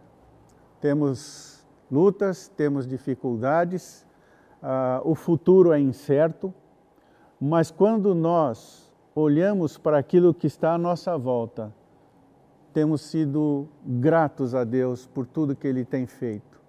Temos 0.80 1.66
lutas, 1.90 2.46
temos 2.46 2.86
dificuldades, 2.86 4.06
ah, 4.62 5.00
o 5.04 5.16
futuro 5.16 5.72
é 5.72 5.80
incerto, 5.80 6.54
mas 7.40 7.72
quando 7.72 8.14
nós 8.14 8.94
olhamos 9.12 9.76
para 9.76 9.98
aquilo 9.98 10.32
que 10.32 10.46
está 10.46 10.74
à 10.74 10.78
nossa 10.78 11.18
volta, 11.18 11.74
temos 12.74 13.02
sido 13.02 13.68
gratos 13.86 14.52
a 14.52 14.64
Deus 14.64 15.06
por 15.06 15.26
tudo 15.26 15.54
que 15.54 15.68
Ele 15.68 15.84
tem 15.84 16.06
feito. 16.06 16.60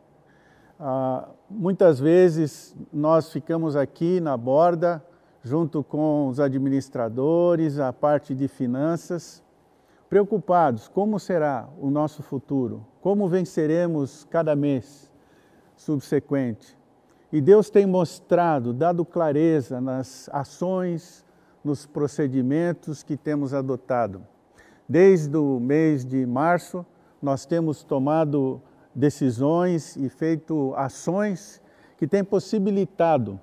Ah, 0.80 1.28
muitas 1.50 2.00
vezes 2.00 2.76
nós 2.94 3.32
ficamos 3.32 3.76
aqui 3.76 4.20
na 4.20 4.38
borda, 4.38 5.04
junto 5.44 5.84
com 5.84 6.28
os 6.28 6.40
administradores, 6.40 7.80
a 7.80 7.92
parte 7.92 8.36
de 8.36 8.48
finanças, 8.48 9.44
preocupados: 10.08 10.88
como 10.88 11.20
será 11.20 11.68
o 11.80 11.90
nosso 11.90 12.22
futuro? 12.22 12.86
Como 13.02 13.28
venceremos 13.28 14.28
cada 14.30 14.56
mês 14.56 15.12
subsequente? 15.76 16.78
E 17.32 17.42
Deus 17.42 17.72
tem 17.72 17.88
mostrado, 17.88 18.72
dado 18.72 19.04
clareza 19.04 19.82
nas 19.82 20.30
ações, 20.32 21.26
nos 21.64 21.88
procedimentos 21.88 23.02
que 23.02 23.18
temos 23.18 23.56
adotado. 23.56 24.22
Desde 24.88 25.36
o 25.36 25.60
mês 25.60 26.06
de 26.06 26.26
março, 26.26 26.86
nós 27.22 27.46
temos 27.46 27.84
tomado 27.84 28.62
decisões 28.94 29.96
e 29.96 30.08
feito 30.10 30.74
ações 30.76 31.62
que 31.98 32.08
têm 32.08 32.24
possibilitado 32.24 33.40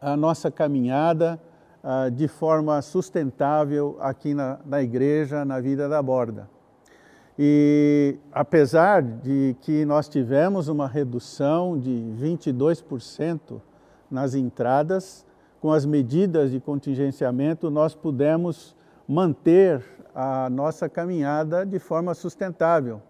a 0.00 0.16
nossa 0.16 0.50
caminhada 0.50 1.40
ah, 1.82 2.08
de 2.08 2.26
forma 2.26 2.82
sustentável 2.82 3.96
aqui 4.00 4.34
na, 4.34 4.58
na 4.66 4.82
igreja, 4.82 5.44
na 5.44 5.60
vida 5.60 5.88
da 5.88 6.02
borda. 6.02 6.48
E 7.38 8.18
apesar 8.32 9.02
de 9.02 9.56
que 9.62 9.84
nós 9.84 10.08
tivemos 10.08 10.68
uma 10.68 10.86
redução 10.86 11.78
de 11.78 11.90
22% 12.20 13.60
nas 14.10 14.34
entradas, 14.34 15.24
com 15.60 15.72
as 15.72 15.86
medidas 15.86 16.50
de 16.50 16.58
contingenciamento, 16.58 17.70
nós 17.70 17.94
pudemos 17.94 18.74
manter 19.06 19.82
a 20.14 20.48
nossa 20.50 20.88
caminhada 20.88 21.64
de 21.64 21.78
forma 21.78 22.14
sustentável. 22.14 23.00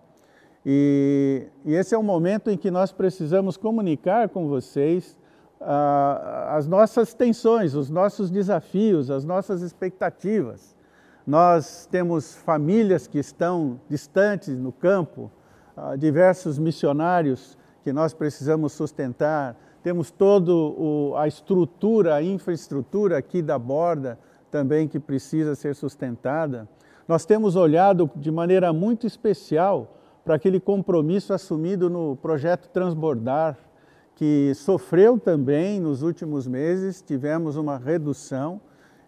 E, 0.64 1.46
e 1.64 1.74
esse 1.74 1.94
é 1.94 1.98
o 1.98 2.02
momento 2.02 2.50
em 2.50 2.56
que 2.56 2.70
nós 2.70 2.92
precisamos 2.92 3.56
comunicar 3.56 4.28
com 4.28 4.46
vocês 4.48 5.18
as 6.48 6.66
nossas 6.66 7.12
tensões, 7.12 7.74
os 7.74 7.90
nossos 7.90 8.30
desafios, 8.30 9.10
as 9.10 9.24
nossas 9.24 9.60
expectativas. 9.60 10.74
Nós 11.26 11.86
temos 11.90 12.34
famílias 12.34 13.06
que 13.06 13.18
estão 13.18 13.78
distantes 13.88 14.56
no 14.56 14.72
campo, 14.72 15.30
diversos 15.98 16.58
missionários 16.58 17.58
que 17.84 17.92
nós 17.92 18.12
precisamos 18.14 18.72
sustentar, 18.72 19.56
temos 19.82 20.10
toda 20.10 20.52
a 21.18 21.26
estrutura, 21.26 22.14
a 22.14 22.22
infraestrutura 22.22 23.16
aqui 23.16 23.40
da 23.40 23.58
borda 23.58 24.18
também 24.50 24.88
que 24.88 24.98
precisa 24.98 25.54
ser 25.54 25.74
sustentada. 25.74 26.68
Nós 27.10 27.26
temos 27.26 27.56
olhado 27.56 28.08
de 28.14 28.30
maneira 28.30 28.72
muito 28.72 29.04
especial 29.04 29.98
para 30.24 30.36
aquele 30.36 30.60
compromisso 30.60 31.32
assumido 31.32 31.90
no 31.90 32.14
projeto 32.14 32.68
Transbordar, 32.68 33.58
que 34.14 34.54
sofreu 34.54 35.18
também 35.18 35.80
nos 35.80 36.02
últimos 36.02 36.46
meses, 36.46 37.02
tivemos 37.02 37.56
uma 37.56 37.76
redução. 37.76 38.60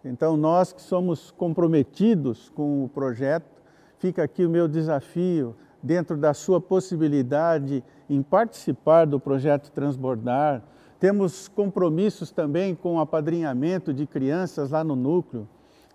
Então, 0.05 0.37
nós 0.37 0.73
que 0.73 0.83
somos 0.83 1.31
comprometidos 1.31 2.51
com 2.51 2.85
o 2.85 2.88
projeto, 2.88 3.62
fica 4.01 4.25
aqui 4.25 4.45
o 4.45 4.51
meu 4.51 4.67
desafio, 4.67 5.55
dentro 5.81 6.17
da 6.17 6.35
sua 6.35 6.61
possibilidade 6.61 7.85
em 8.11 8.21
participar 8.21 9.07
do 9.07 9.21
projeto 9.21 9.71
Transbordar. 9.71 10.61
Temos 10.99 11.47
compromissos 11.47 12.33
também 12.33 12.75
com 12.75 12.97
o 12.97 12.99
apadrinhamento 13.01 13.95
de 13.95 14.09
crianças 14.09 14.73
lá 14.73 14.83
no 14.83 14.97
núcleo. 14.97 15.49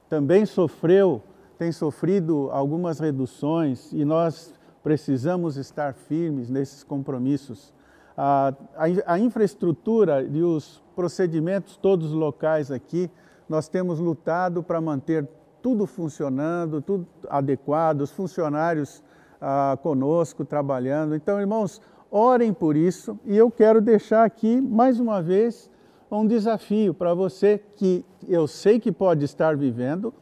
Também 0.08 0.46
sofreu, 0.46 1.22
tem 1.58 1.72
sofrido 1.72 2.50
algumas 2.52 3.00
reduções 3.00 3.92
e 3.92 4.06
nós 4.06 4.54
precisamos 4.84 5.58
estar 5.58 5.94
firmes 5.94 6.50
nesses 6.50 6.84
compromissos. 6.84 7.74
A, 8.16 8.54
a, 8.76 9.14
a 9.14 9.20
infraestrutura 9.20 10.22
e 10.24 10.42
os 10.42 10.82
procedimentos 10.96 11.76
todos 11.76 12.12
locais 12.12 12.72
aqui, 12.72 13.10
nós 13.50 13.68
temos 13.68 14.00
lutado 14.00 14.64
para 14.64 14.80
manter 14.80 15.28
tudo 15.62 15.86
funcionando, 15.86 16.82
tudo 16.82 17.08
adequado, 17.30 18.02
os 18.02 18.12
funcionários 18.12 19.04
ah, 19.42 19.78
conosco 19.82 20.46
trabalhando. 20.46 21.16
Então, 21.16 21.40
irmãos, 21.40 21.82
orem 22.10 22.54
por 22.54 22.76
isso 22.76 23.20
e 23.26 23.36
eu 23.36 23.52
quero 23.52 23.82
deixar 23.82 24.24
aqui 24.24 24.62
mais 24.62 25.00
uma 25.00 25.22
vez 25.22 25.70
um 26.10 26.26
desafio 26.26 26.94
para 26.94 27.14
você 27.14 27.62
que 27.76 28.06
eu 28.28 28.48
sei 28.48 28.80
que 28.80 28.92
pode 28.92 29.26
estar 29.26 29.58
vivendo 29.58 30.14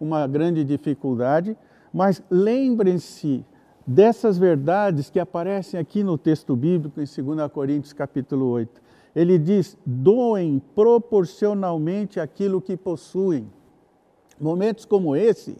uma 0.00 0.26
grande 0.26 0.64
dificuldade, 0.64 1.56
mas 1.92 2.22
lembrem-se 2.30 3.44
dessas 3.86 4.38
verdades 4.38 5.10
que 5.10 5.20
aparecem 5.20 5.78
aqui 5.78 6.02
no 6.02 6.16
texto 6.16 6.56
bíblico 6.56 7.00
em 7.00 7.04
2 7.04 7.52
Coríntios 7.52 7.92
capítulo 7.92 8.46
8. 8.46 8.80
Ele 9.14 9.38
diz: 9.38 9.76
"Doem 9.84 10.62
proporcionalmente 10.74 12.18
aquilo 12.18 12.60
que 12.60 12.76
possuem". 12.76 13.50
Momentos 14.40 14.86
como 14.86 15.14
esse, 15.14 15.58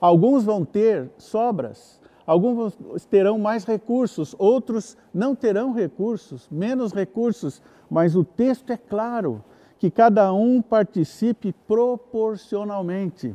alguns 0.00 0.44
vão 0.44 0.64
ter 0.64 1.10
sobras, 1.18 2.00
alguns 2.26 2.74
terão 3.10 3.38
mais 3.38 3.64
recursos, 3.64 4.34
outros 4.38 4.96
não 5.12 5.34
terão 5.34 5.72
recursos, 5.72 6.48
menos 6.50 6.92
recursos, 6.92 7.60
mas 7.90 8.16
o 8.16 8.24
texto 8.24 8.70
é 8.72 8.76
claro 8.78 9.44
que 9.78 9.90
cada 9.90 10.32
um 10.32 10.62
participe 10.62 11.52
proporcionalmente. 11.66 13.34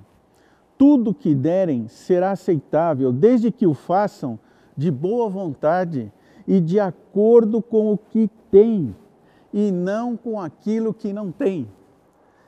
Tudo 0.80 1.14
que 1.14 1.36
derem 1.36 1.90
será 1.90 2.32
aceitável, 2.32 3.12
desde 3.12 3.52
que 3.52 3.68
o 3.68 3.74
façam 3.74 4.40
de 4.78 4.90
boa 4.90 5.28
vontade 5.28 6.10
e 6.48 6.62
de 6.62 6.80
acordo 6.80 7.62
com 7.62 7.92
o 7.92 7.98
que 7.98 8.30
têm, 8.50 8.96
e 9.54 9.74
não 9.74 10.16
com 10.16 10.40
aquilo 10.40 10.94
que 10.94 11.12
não 11.12 11.34
têm. 11.34 11.68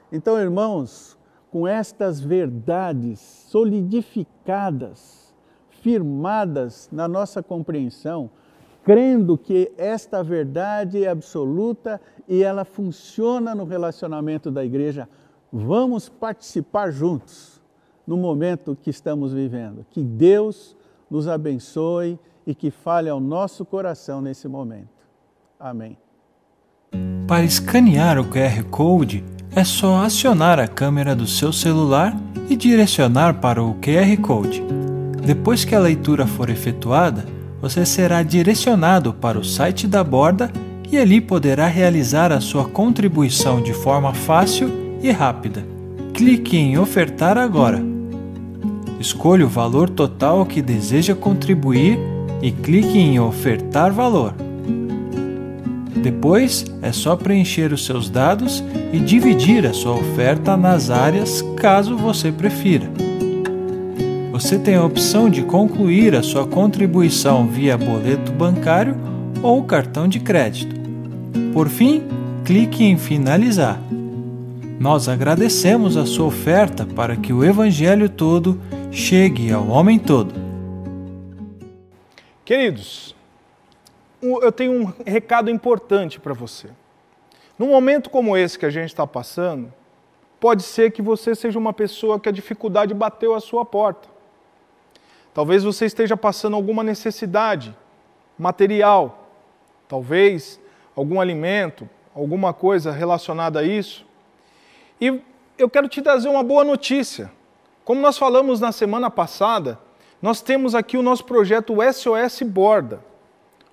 Então, 0.10 0.40
irmãos, 0.40 1.20
com 1.52 1.68
estas 1.68 2.22
verdades 2.22 3.20
solidificadas, 3.20 5.36
firmadas 5.70 6.88
na 6.90 7.10
nossa 7.10 7.44
compreensão, 7.44 8.30
crendo 8.82 9.38
que 9.38 9.74
esta 9.78 10.24
verdade 10.24 11.04
é 11.04 11.10
absoluta 11.10 12.00
e 12.30 12.42
ela 12.42 12.64
funciona 12.64 13.54
no 13.54 13.66
relacionamento 13.66 14.50
da 14.50 14.64
igreja, 14.64 15.10
vamos 15.52 16.08
participar 16.08 16.92
juntos 16.92 17.51
no 18.06 18.18
momento 18.18 18.78
que 18.82 18.90
estamos 18.90 19.34
vivendo. 19.34 19.86
Que 19.90 20.04
Deus 20.04 20.76
nos 21.10 21.28
abençoe 21.28 22.20
e 22.46 22.56
que 22.56 22.72
fale 22.72 23.10
ao 23.10 23.20
nosso 23.20 23.66
coração 23.66 24.22
nesse 24.22 24.48
momento. 24.48 24.90
Amém. 25.60 25.98
Para 27.28 27.44
escanear 27.44 28.20
o 28.20 28.26
QR 28.26 28.64
Code, 28.70 29.24
é 29.56 29.64
só 29.64 29.98
acionar 29.98 30.60
a 30.60 30.68
câmera 30.68 31.16
do 31.16 31.28
seu 31.28 31.54
celular 31.54 32.18
e 32.50 32.56
direcionar 32.56 33.40
para 33.40 33.64
o 33.64 33.76
QR 33.76 34.18
Code. 34.22 34.64
Depois 35.24 35.64
que 35.64 35.76
a 35.76 35.80
leitura 35.80 36.26
for 36.26 36.50
efetuada, 36.50 37.26
você 37.62 37.86
será 37.86 38.24
direcionado 38.24 39.14
para 39.14 39.38
o 39.38 39.46
site 39.46 39.88
da 39.88 40.04
Borda 40.04 40.52
e 40.92 40.98
ali 40.98 41.22
poderá 41.22 41.68
realizar 41.68 42.32
a 42.32 42.42
sua 42.42 42.66
contribuição 42.66 43.62
de 43.62 43.74
forma 43.74 44.14
fácil 44.14 44.70
e 45.02 45.12
rápida. 45.12 45.64
Clique 46.14 46.58
em 46.58 46.78
Ofertar 46.78 47.38
agora. 47.38 47.91
Escolha 49.02 49.44
o 49.44 49.50
valor 49.50 49.90
total 49.90 50.46
que 50.46 50.62
deseja 50.62 51.16
contribuir 51.16 51.98
e 52.40 52.52
clique 52.52 53.00
em 53.00 53.20
Ofertar 53.20 53.92
Valor. 53.92 54.36
Depois 56.04 56.64
é 56.84 56.92
só 56.92 57.16
preencher 57.16 57.74
os 57.74 57.84
seus 57.84 58.12
dados 58.12 58.64
e 58.94 59.00
dividir 59.00 59.66
a 59.66 59.74
sua 59.74 59.94
oferta 59.94 60.56
nas 60.56 60.92
áreas 60.92 61.42
caso 61.58 61.98
você 61.98 62.32
prefira. 62.32 62.92
Você 64.32 64.60
tem 64.60 64.76
a 64.76 64.86
opção 64.86 65.32
de 65.32 65.42
concluir 65.42 66.16
a 66.16 66.22
sua 66.22 66.46
contribuição 66.46 67.48
via 67.48 67.80
boleto 67.80 68.32
bancário 68.32 68.96
ou 69.42 69.64
cartão 69.64 70.08
de 70.08 70.20
crédito. 70.20 70.76
Por 71.54 71.70
fim, 71.70 72.04
clique 72.46 72.84
em 72.84 72.98
Finalizar. 72.98 73.82
Nós 74.80 75.10
agradecemos 75.10 75.98
a 75.98 76.06
sua 76.06 76.28
oferta 76.28 76.86
para 76.86 77.16
que 77.16 77.34
o 77.34 77.44
Evangelho 77.44 78.08
todo 78.08 78.60
chegue 78.92 79.54
ao 79.54 79.68
homem 79.70 79.98
todo. 79.98 80.34
Queridos, 82.44 83.16
eu 84.22 84.52
tenho 84.52 84.74
um 84.74 84.94
recado 85.06 85.50
importante 85.50 86.20
para 86.20 86.34
você. 86.34 86.70
Num 87.58 87.70
momento 87.70 88.10
como 88.10 88.36
esse 88.36 88.60
que 88.60 88.66
a 88.66 88.70
gente 88.70 88.90
está 88.90 89.08
passando, 89.08 89.72
pode 90.40 90.64
ser 90.64 90.92
que 90.92 91.02
você 91.02 91.34
seja 91.34 91.58
uma 91.58 91.72
pessoa 91.72 92.20
que 92.20 92.28
a 92.28 92.32
dificuldade 92.32 92.94
bateu 92.94 93.34
a 93.34 93.40
sua 93.40 93.64
porta. 93.64 94.10
Talvez 95.34 95.64
você 95.64 95.86
esteja 95.86 96.18
passando 96.18 96.58
alguma 96.58 96.84
necessidade 96.84 97.74
material, 98.38 99.30
talvez 99.88 100.60
algum 100.94 101.22
alimento, 101.22 101.90
alguma 102.14 102.54
coisa 102.54 102.92
relacionada 102.92 103.62
a 103.62 103.64
isso. 103.64 104.06
E 105.00 105.22
eu 105.58 105.70
quero 105.70 105.88
te 105.88 106.02
trazer 106.02 106.28
uma 106.28 106.44
boa 106.44 106.66
notícia. 106.66 107.32
Como 107.84 108.00
nós 108.00 108.18
falamos 108.18 108.60
na 108.60 108.72
semana 108.72 109.10
passada, 109.10 109.80
nós 110.22 110.42
temos 110.42 110.76
aqui 110.76 110.98
o 110.98 111.02
nosso 111.02 111.26
projeto 111.26 111.78
SOS 111.92 112.44
Borda. 112.44 113.04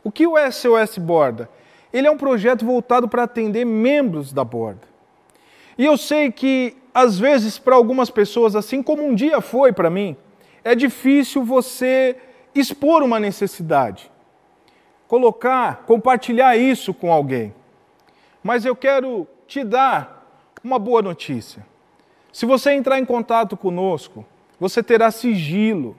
O 0.02 0.10
que 0.10 0.26
o 0.26 0.34
SOS 0.50 0.96
Borda? 0.98 1.48
Ele 1.92 2.06
é 2.06 2.10
um 2.10 2.16
projeto 2.16 2.64
voltado 2.64 3.08
para 3.08 3.24
atender 3.24 3.64
membros 3.64 4.32
da 4.32 4.44
borda. 4.44 4.86
E 5.76 5.84
eu 5.84 5.96
sei 5.96 6.32
que, 6.32 6.76
às 6.92 7.18
vezes, 7.18 7.58
para 7.58 7.76
algumas 7.76 8.10
pessoas, 8.10 8.56
assim 8.56 8.82
como 8.82 9.04
um 9.04 9.14
dia 9.14 9.40
foi 9.40 9.72
para 9.72 9.90
mim, 9.90 10.16
é 10.64 10.74
difícil 10.74 11.44
você 11.44 12.16
expor 12.54 13.02
uma 13.02 13.20
necessidade, 13.20 14.10
colocar, 15.06 15.84
compartilhar 15.86 16.56
isso 16.56 16.92
com 16.92 17.12
alguém. 17.12 17.54
Mas 18.42 18.64
eu 18.64 18.74
quero 18.74 19.26
te 19.46 19.62
dar 19.62 20.26
uma 20.62 20.78
boa 20.78 21.00
notícia. 21.00 21.64
Se 22.32 22.46
você 22.46 22.72
entrar 22.72 22.98
em 22.98 23.04
contato 23.04 23.56
conosco, 23.56 24.24
você 24.60 24.82
terá 24.82 25.10
sigilo, 25.10 25.96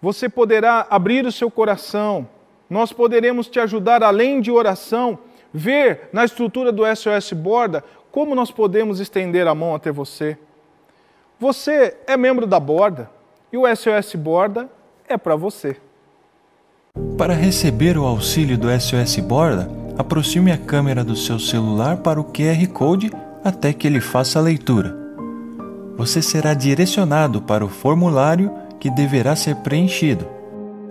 você 0.00 0.28
poderá 0.28 0.86
abrir 0.90 1.24
o 1.26 1.32
seu 1.32 1.50
coração, 1.50 2.28
nós 2.68 2.92
poderemos 2.92 3.48
te 3.48 3.58
ajudar 3.58 4.02
além 4.02 4.40
de 4.40 4.50
oração, 4.50 5.18
ver 5.52 6.08
na 6.12 6.24
estrutura 6.24 6.70
do 6.72 6.82
SOS 6.94 7.32
Borda 7.32 7.84
como 8.10 8.34
nós 8.34 8.50
podemos 8.50 9.00
estender 9.00 9.46
a 9.46 9.54
mão 9.54 9.74
até 9.74 9.90
você. 9.90 10.36
Você 11.38 11.96
é 12.06 12.16
membro 12.16 12.46
da 12.46 12.60
Borda 12.60 13.10
e 13.52 13.56
o 13.56 13.64
SOS 13.74 14.14
Borda 14.14 14.68
é 15.08 15.16
para 15.16 15.36
você. 15.36 15.76
Para 17.18 17.34
receber 17.34 17.98
o 17.98 18.04
auxílio 18.04 18.56
do 18.56 18.68
SOS 18.68 19.16
Borda, 19.18 19.68
aproxime 19.98 20.52
a 20.52 20.58
câmera 20.58 21.02
do 21.02 21.16
seu 21.16 21.38
celular 21.38 21.98
para 21.98 22.20
o 22.20 22.24
QR 22.24 22.66
Code 22.72 23.10
até 23.42 23.72
que 23.72 23.86
ele 23.86 24.00
faça 24.00 24.38
a 24.38 24.42
leitura. 24.42 25.03
Você 25.96 26.20
será 26.20 26.54
direcionado 26.54 27.40
para 27.40 27.64
o 27.64 27.68
formulário 27.68 28.52
que 28.80 28.90
deverá 28.90 29.34
ser 29.36 29.56
preenchido. 29.56 30.26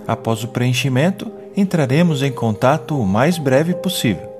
Após 0.07 0.43
o 0.43 0.47
preenchimento, 0.47 1.31
entraremos 1.55 2.23
em 2.23 2.31
contato 2.31 2.99
o 2.99 3.05
mais 3.05 3.37
breve 3.37 3.73
possível. 3.73 4.32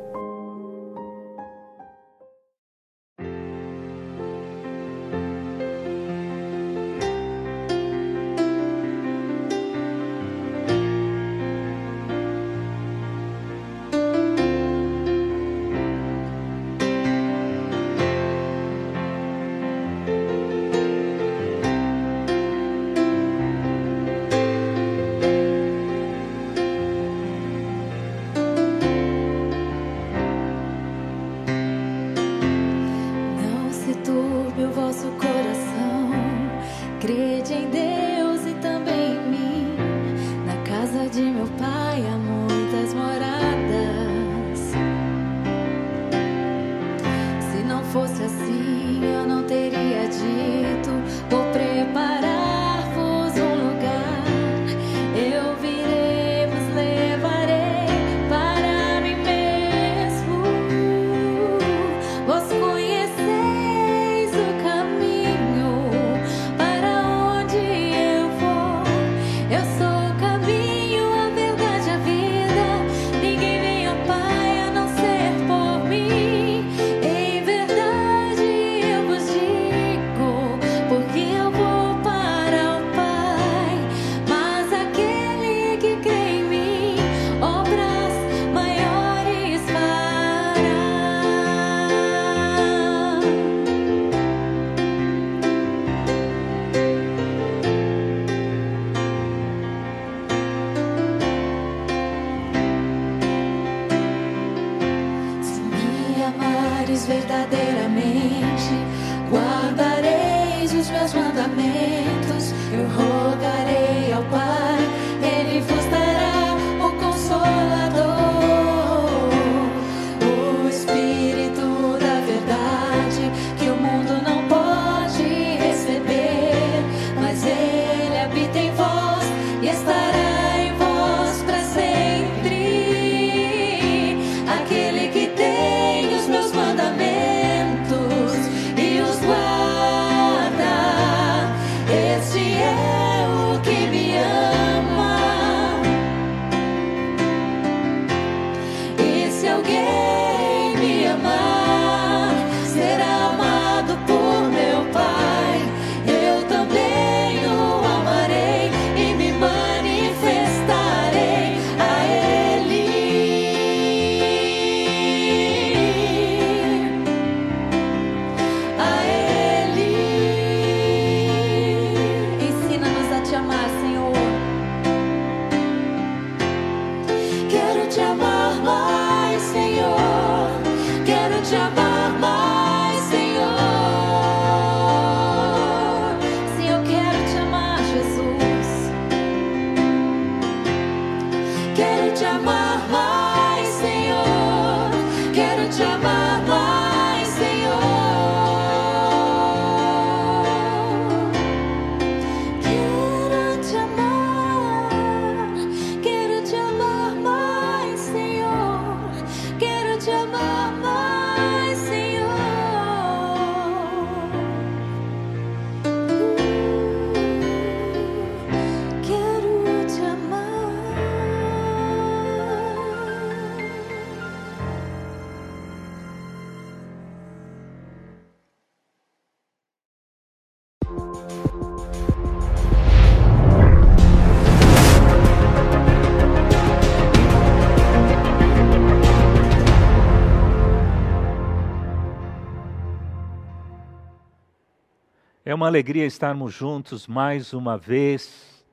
Uma 245.63 245.69
alegria 245.69 246.05
estarmos 246.05 246.53
juntos 246.53 247.07
mais 247.07 247.53
uma 247.53 247.77
vez 247.77 248.65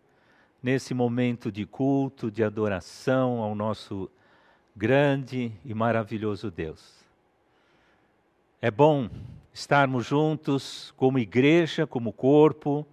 nesse 0.61 0.93
momento 0.93 1.53
de 1.53 1.65
culto, 1.65 2.33
de 2.33 2.43
adoração 2.43 3.39
ao 3.45 3.55
nosso 3.55 4.11
grande 4.75 5.53
e 5.65 5.73
maravilhoso 5.73 6.51
Deus. 6.51 6.93
É 8.61 8.73
bom 8.73 9.09
estarmos 9.55 10.05
juntos 10.05 10.93
como 10.97 11.21
igreja, 11.21 11.87
como 11.87 12.13
corpo 12.13 12.85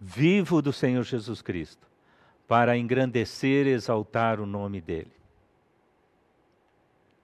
vivo 0.00 0.62
do 0.62 0.72
Senhor 0.72 1.02
Jesus 1.02 1.42
Cristo, 1.42 1.86
para 2.48 2.74
engrandecer 2.74 3.66
e 3.66 3.72
exaltar 3.72 4.40
o 4.40 4.46
nome 4.46 4.80
dele. 4.80 5.12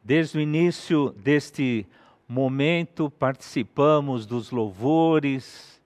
Desde 0.05 0.37
o 0.37 0.43
início 0.43 1.09
deste 1.17 1.87
momento, 2.29 3.11
participamos 3.11 4.27
dos 4.27 4.51
louvores, 4.51 5.81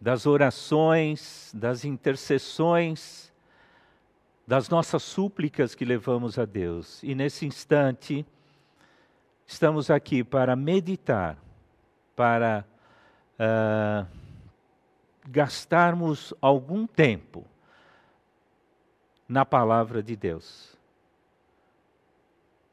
das 0.00 0.24
orações, 0.24 1.50
das 1.52 1.84
intercessões, 1.84 3.32
das 4.46 4.68
nossas 4.68 5.02
súplicas 5.02 5.74
que 5.74 5.84
levamos 5.84 6.38
a 6.38 6.44
Deus. 6.44 7.02
E 7.02 7.16
nesse 7.16 7.44
instante, 7.44 8.24
estamos 9.44 9.90
aqui 9.90 10.22
para 10.22 10.54
meditar, 10.54 11.36
para 12.14 12.64
uh, 13.40 14.06
gastarmos 15.28 16.32
algum 16.40 16.86
tempo 16.86 17.44
na 19.28 19.44
palavra 19.44 20.00
de 20.00 20.14
Deus 20.14 20.75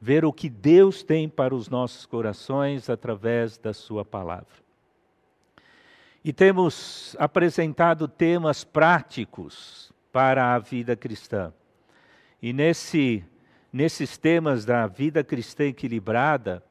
ver 0.04 0.26
o 0.26 0.34
que 0.34 0.50
Deus 0.50 1.02
tem 1.02 1.30
para 1.30 1.56
os 1.56 1.70
nossos 1.70 2.06
corações 2.06 2.90
através 2.90 3.58
da 3.58 3.74
Sua 3.74 4.04
palavra. 4.04 4.62
E 6.26 6.34
temos 6.34 7.16
apresentado 7.18 8.06
temas 8.06 8.66
práticos 8.66 9.94
para 10.12 10.56
a 10.56 10.60
vida 10.60 10.94
cristã. 10.94 11.54
E 12.42 12.52
nesse, 12.52 13.24
nesses 13.72 14.18
temas 14.18 14.66
da 14.66 14.88
vida 14.88 15.24
cristã 15.24 15.68
equilibrada, 15.68 16.62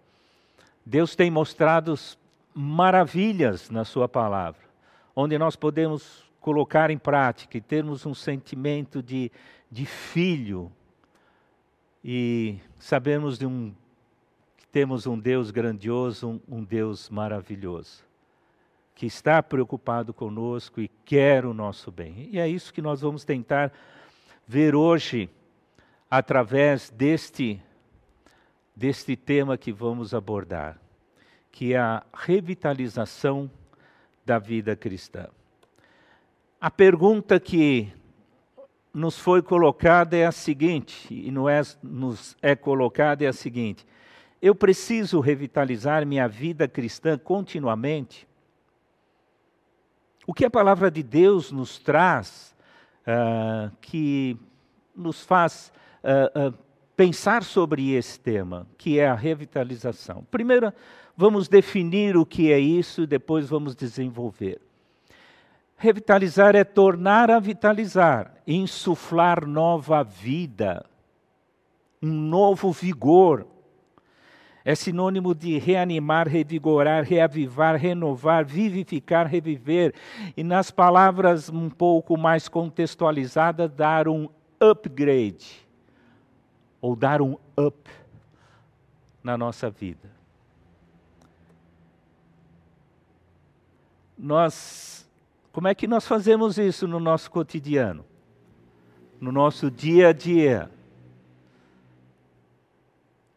Deus 0.85 1.17
tem 1.17 1.31
mostrado 1.31 1.95
maravilhas 2.53 3.71
na 3.71 3.87
Sua 3.87 4.07
palavra, 4.07 4.61
onde 5.17 5.39
nós 5.39 5.57
podemos 5.57 6.23
colocar 6.39 6.91
em 6.91 6.99
prática 6.99 7.57
e 7.57 7.63
termos 7.63 8.05
um 8.05 8.13
sentimento 8.13 9.03
de, 9.03 9.33
de 9.71 9.87
filho 9.87 10.71
e 12.05 12.59
sabemos 12.79 13.39
de 13.39 13.47
um, 13.47 13.73
que 14.57 14.67
temos 14.67 15.07
um 15.07 15.19
Deus 15.19 15.51
grandioso, 15.51 16.29
um, 16.29 16.59
um 16.59 16.65
Deus 16.65 17.09
maravilhoso, 17.09 18.05
que 18.95 19.07
está 19.07 19.43
preocupado 19.43 20.13
conosco 20.13 20.81
e 20.81 20.89
quer 21.05 21.45
o 21.45 21.55
nosso 21.55 21.91
bem. 21.93 22.29
E 22.33 22.39
é 22.39 22.49
isso 22.49 22.73
que 22.73 22.83
nós 22.83 23.01
vamos 23.01 23.25
tentar 23.25 23.73
ver 24.47 24.75
hoje, 24.75 25.31
através 26.11 26.91
deste, 26.91 27.61
deste 28.75 29.17
tema 29.17 29.57
que 29.57 29.73
vamos 29.73 30.13
abordar, 30.13 30.79
que 31.51 31.75
é 31.75 31.79
a 31.79 32.03
revitalização 32.13 33.51
da 34.25 34.39
vida 34.39 34.75
cristã. 34.75 35.29
A 36.61 36.71
pergunta 36.71 37.41
que 37.41 37.93
nos 38.93 39.19
foi 39.19 39.41
colocada 39.41 40.17
é 40.17 40.27
a 40.27 40.33
seguinte, 40.33 41.09
e 41.11 41.31
não 41.31 41.49
é, 41.49 41.63
nos 41.83 42.37
é 42.43 42.55
colocada 42.55 43.25
é 43.25 43.29
a 43.29 43.33
seguinte: 43.33 43.87
eu 44.41 44.55
preciso 44.55 45.21
revitalizar 45.21 46.07
minha 46.07 46.29
vida 46.29 46.69
cristã 46.69 47.17
continuamente? 47.17 48.29
O 50.27 50.35
que 50.35 50.45
a 50.45 50.51
palavra 50.51 50.91
de 50.91 51.03
Deus 51.03 51.51
nos 51.51 51.79
traz, 51.79 52.55
uh, 53.07 53.75
que 53.81 54.37
nos 54.95 55.25
faz 55.25 55.73
uh, 56.05 56.49
uh, 56.49 56.59
pensar 56.97 57.43
sobre 57.43 57.93
esse 57.93 58.21
tema, 58.21 58.67
que 58.79 58.99
é 58.99 59.09
a 59.09 59.15
revitalização? 59.15 60.25
Primeiro, 60.31 60.73
vamos 61.17 61.49
definir 61.49 62.17
o 62.17 62.27
que 62.27 62.53
é 62.53 62.59
isso, 62.59 63.03
e 63.03 63.07
depois 63.07 63.49
vamos 63.49 63.75
desenvolver. 63.75 64.61
Revitalizar 65.83 66.55
é 66.55 66.63
tornar 66.63 67.29
a 67.29 67.41
vitalizar, 67.41 68.37
insuflar 68.47 69.45
nova 69.45 70.05
vida, 70.05 70.87
um 72.01 72.07
novo 72.07 72.71
vigor. 72.71 73.49
É 74.65 74.77
sinônimo 74.77 75.35
de 75.35 75.59
reanimar, 75.59 76.29
revigorar, 76.29 77.03
reavivar, 77.03 77.75
renovar, 77.75 78.45
vivificar, 78.45 79.27
reviver. 79.27 79.93
E 80.37 80.45
nas 80.45 80.71
palavras 80.71 81.49
um 81.49 81.69
pouco 81.69 82.17
mais 82.17 82.47
contextualizadas, 82.47 83.69
dar 83.69 84.07
um 84.07 84.29
upgrade, 84.61 85.69
ou 86.81 86.95
dar 86.95 87.21
um 87.21 87.37
up 87.59 87.91
na 89.21 89.37
nossa 89.37 89.69
vida. 89.69 90.09
Nós 94.17 95.02
como 95.53 95.69
é 95.69 95.75
que 95.75 95.87
nós 95.87 96.07
fazemos 96.07 96.57
isso 96.57 96.89
no 96.89 96.99
nosso 96.99 97.31
cotidiano? 97.31 98.05
No 99.21 99.31
nosso 99.31 99.71
dia 99.71 100.09
a 100.09 100.13
dia? 100.13 100.71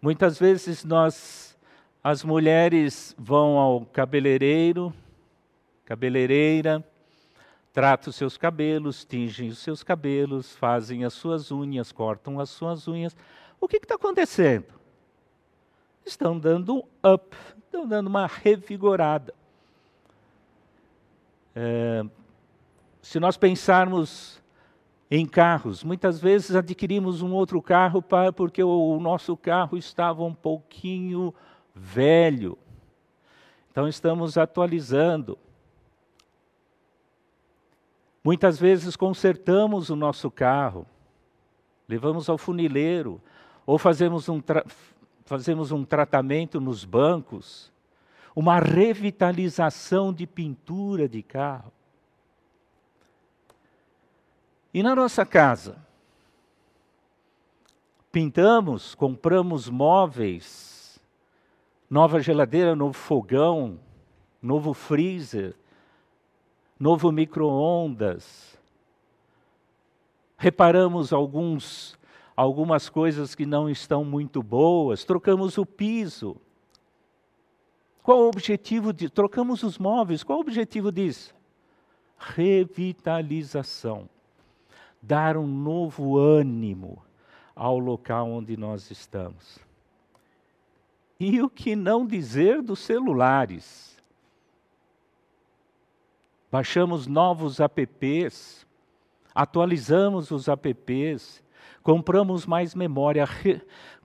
Muitas 0.01 0.39
vezes 0.39 0.85
nós, 0.85 1.57
as 2.01 2.23
mulheres, 2.23 3.13
vão 3.17 3.57
ao 3.57 3.85
cabeleireiro, 3.85 4.93
cabeleireira, 5.83 6.83
tratam 7.73 8.11
os 8.11 8.15
seus 8.15 8.37
cabelos, 8.37 9.03
tingem 9.03 9.49
os 9.49 9.59
seus 9.59 9.83
cabelos, 9.83 10.55
fazem 10.55 11.03
as 11.03 11.13
suas 11.13 11.51
unhas, 11.51 11.91
cortam 11.91 12.39
as 12.39 12.49
suas 12.49 12.87
unhas. 12.87 13.15
O 13.59 13.67
que 13.67 13.75
está 13.75 13.95
acontecendo? 13.95 14.67
Estão 16.05 16.39
dando 16.39 16.75
um 16.75 17.13
up, 17.13 17.35
estão 17.57 17.85
dando 17.85 18.07
uma 18.07 18.25
revigorada. 18.25 19.33
É, 21.55 22.03
se 23.01 23.19
nós 23.19 23.37
pensarmos 23.37 24.43
em 25.09 25.25
carros, 25.25 25.83
muitas 25.83 26.19
vezes 26.19 26.55
adquirimos 26.55 27.21
um 27.21 27.31
outro 27.31 27.61
carro 27.61 28.01
para, 28.01 28.33
porque 28.33 28.61
o, 28.61 28.97
o 28.97 28.99
nosso 28.99 29.37
carro 29.37 29.77
estava 29.77 30.23
um 30.23 30.33
pouquinho 30.33 31.33
velho. 31.73 32.57
Então 33.71 33.87
estamos 33.87 34.37
atualizando. 34.37 35.37
Muitas 38.23 38.59
vezes 38.59 38.95
consertamos 38.95 39.89
o 39.89 39.95
nosso 39.95 40.31
carro, 40.31 40.85
levamos 41.87 42.27
ao 42.27 42.39
funileiro, 42.39 43.21
ou 43.65 43.77
fazemos 43.77 44.27
um, 44.27 44.41
fazemos 45.25 45.71
um 45.71 45.85
tratamento 45.85 46.59
nos 46.59 46.83
bancos 46.83 47.71
uma 48.35 48.59
revitalização 48.59 50.13
de 50.13 50.27
pintura 50.27 51.07
de 51.07 51.23
carro. 51.23 51.71
E 54.73 54.83
na 54.83 54.93
nossa 54.93 55.25
casa, 55.25 55.77
pintamos, 58.11 58.93
compramos 58.93 59.69
móveis, 59.69 60.99
nova 61.89 62.19
geladeira, 62.19 62.75
novo 62.75 62.93
fogão, 62.93 63.79
novo 64.41 64.73
freezer, 64.73 65.55
novo 66.77 67.09
micro-ondas. 67.13 68.59
Reparamos 70.37 71.13
alguns, 71.13 71.97
algumas 72.35 72.89
coisas 72.89 73.33
que 73.33 73.45
não 73.45 73.69
estão 73.69 74.03
muito 74.03 74.43
boas, 74.43 75.05
trocamos 75.05 75.57
o 75.57 75.65
piso. 75.65 76.35
Qual 78.05 78.19
o 78.19 78.27
objetivo 78.27 78.93
de. 78.93 79.09
Trocamos 79.09 79.63
os 79.63 79.79
móveis, 79.79 80.23
qual 80.23 80.37
o 80.37 80.41
objetivo 80.41 80.91
disso? 80.91 81.33
Revitalização. 82.19 84.07
Dar 85.01 85.35
um 85.35 85.47
novo 85.47 86.15
ânimo 86.15 87.03
ao 87.55 87.79
local 87.79 88.29
onde 88.29 88.55
nós 88.55 88.91
estamos. 88.91 89.57
E 91.19 91.41
o 91.41 91.49
que 91.49 91.75
não 91.75 92.05
dizer 92.05 92.61
dos 92.61 92.77
celulares? 92.77 93.97
Baixamos 96.51 97.07
novos 97.07 97.59
apps, 97.59 98.67
atualizamos 99.33 100.29
os 100.29 100.47
apps, 100.47 101.43
compramos 101.81 102.45
mais 102.45 102.75
memória, 102.75 103.27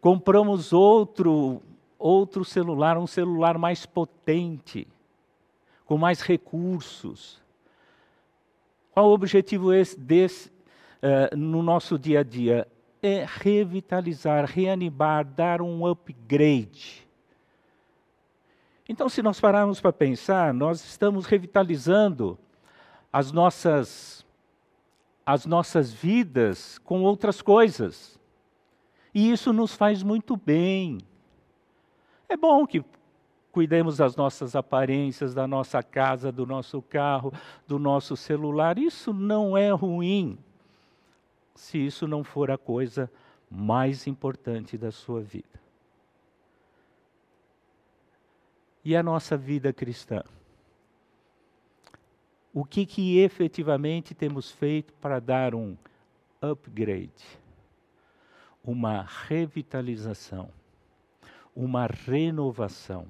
compramos 0.00 0.72
outro 0.72 1.60
outro 2.00 2.44
celular, 2.44 2.96
um 2.96 3.06
celular 3.06 3.58
mais 3.58 3.84
potente, 3.84 4.88
com 5.84 5.98
mais 5.98 6.22
recursos. 6.22 7.40
Qual 8.90 9.08
o 9.08 9.12
objetivo 9.12 9.72
esse, 9.72 9.98
desse 9.98 10.48
uh, 10.48 11.36
no 11.36 11.62
nosso 11.62 11.98
dia 11.98 12.20
a 12.20 12.22
dia? 12.22 12.66
É 13.02 13.26
revitalizar, 13.26 14.44
reanimar, 14.46 15.24
dar 15.24 15.60
um 15.60 15.86
upgrade. 15.86 17.06
Então, 18.88 19.08
se 19.08 19.22
nós 19.22 19.38
pararmos 19.38 19.80
para 19.80 19.92
pensar, 19.92 20.52
nós 20.52 20.84
estamos 20.84 21.26
revitalizando 21.26 22.36
as 23.12 23.30
nossas, 23.30 24.26
as 25.24 25.46
nossas 25.46 25.92
vidas 25.92 26.78
com 26.78 27.02
outras 27.02 27.40
coisas. 27.40 28.18
E 29.14 29.30
isso 29.30 29.52
nos 29.52 29.74
faz 29.74 30.02
muito 30.02 30.36
bem. 30.36 30.98
É 32.30 32.36
bom 32.36 32.64
que 32.64 32.84
cuidemos 33.50 33.96
das 33.96 34.14
nossas 34.14 34.54
aparências, 34.54 35.34
da 35.34 35.48
nossa 35.48 35.82
casa, 35.82 36.30
do 36.30 36.46
nosso 36.46 36.80
carro, 36.80 37.32
do 37.66 37.76
nosso 37.76 38.16
celular. 38.16 38.78
Isso 38.78 39.12
não 39.12 39.58
é 39.58 39.70
ruim, 39.70 40.38
se 41.56 41.76
isso 41.76 42.06
não 42.06 42.22
for 42.22 42.48
a 42.52 42.56
coisa 42.56 43.10
mais 43.50 44.06
importante 44.06 44.78
da 44.78 44.92
sua 44.92 45.20
vida. 45.20 45.60
E 48.84 48.94
a 48.94 49.02
nossa 49.02 49.36
vida 49.36 49.72
cristã? 49.72 50.22
O 52.54 52.64
que, 52.64 52.86
que 52.86 53.18
efetivamente 53.18 54.14
temos 54.14 54.52
feito 54.52 54.94
para 54.94 55.18
dar 55.18 55.52
um 55.52 55.76
upgrade, 56.40 57.40
uma 58.64 59.02
revitalização, 59.02 60.48
uma 61.60 61.86
renovação, 61.86 63.06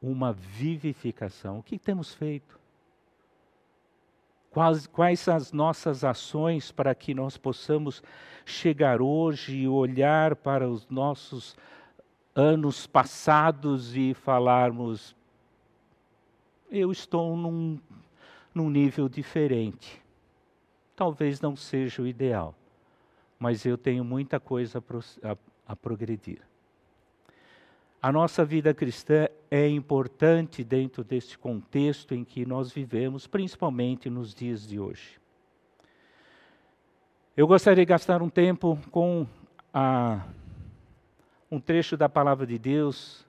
uma 0.00 0.32
vivificação? 0.32 1.58
O 1.58 1.62
que 1.62 1.78
temos 1.78 2.14
feito? 2.14 2.58
Quais, 4.50 4.86
quais 4.86 5.28
as 5.28 5.52
nossas 5.52 6.02
ações 6.02 6.72
para 6.72 6.94
que 6.94 7.12
nós 7.12 7.36
possamos 7.36 8.02
chegar 8.46 9.02
hoje 9.02 9.58
e 9.58 9.68
olhar 9.68 10.34
para 10.34 10.66
os 10.68 10.88
nossos 10.88 11.54
anos 12.34 12.86
passados 12.86 13.94
e 13.96 14.14
falarmos: 14.14 15.14
eu 16.70 16.90
estou 16.90 17.36
num, 17.36 17.78
num 18.54 18.70
nível 18.70 19.10
diferente. 19.10 20.02
Talvez 20.96 21.40
não 21.40 21.54
seja 21.54 22.00
o 22.00 22.06
ideal, 22.06 22.54
mas 23.38 23.66
eu 23.66 23.76
tenho 23.76 24.04
muita 24.04 24.40
coisa 24.40 24.82
a, 25.22 25.32
a, 25.32 25.36
a 25.66 25.76
progredir. 25.76 26.51
A 28.02 28.10
nossa 28.10 28.44
vida 28.44 28.74
cristã 28.74 29.28
é 29.48 29.68
importante 29.68 30.64
dentro 30.64 31.04
deste 31.04 31.38
contexto 31.38 32.16
em 32.16 32.24
que 32.24 32.44
nós 32.44 32.72
vivemos, 32.72 33.28
principalmente 33.28 34.10
nos 34.10 34.34
dias 34.34 34.66
de 34.66 34.80
hoje. 34.80 35.20
Eu 37.36 37.46
gostaria 37.46 37.84
de 37.84 37.88
gastar 37.88 38.20
um 38.20 38.28
tempo 38.28 38.76
com 38.90 39.24
a 39.72 40.26
um 41.48 41.60
trecho 41.60 41.96
da 41.96 42.08
palavra 42.08 42.44
de 42.44 42.58
Deus 42.58 43.24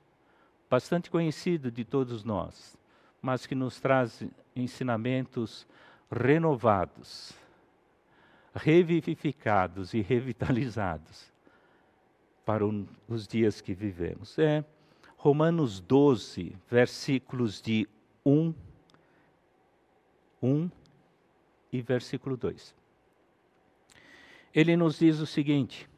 bastante 0.68 1.12
conhecido 1.12 1.70
de 1.70 1.86
todos 1.86 2.24
nós, 2.24 2.76
mas 3.22 3.46
que 3.46 3.54
nos 3.54 3.80
traz 3.80 4.24
ensinamentos 4.56 5.68
renovados, 6.10 7.32
revivificados 8.56 9.94
e 9.94 10.02
revitalizados 10.02 11.33
para 12.46 12.66
os 12.66 13.28
dias 13.28 13.62
que 13.62 13.74
vivemos. 13.74 14.38
É 14.38 14.64
Romanos 15.18 15.80
12, 15.80 16.56
versículos 16.70 17.62
de 17.62 17.88
1, 18.26 18.54
1 20.42 20.70
e 21.72 21.82
versículo 21.82 22.36
2. 22.36 22.76
Ele 24.54 24.76
nos 24.76 25.00
diz 25.00 25.20
o 25.20 25.26
seguinte: 25.26 25.90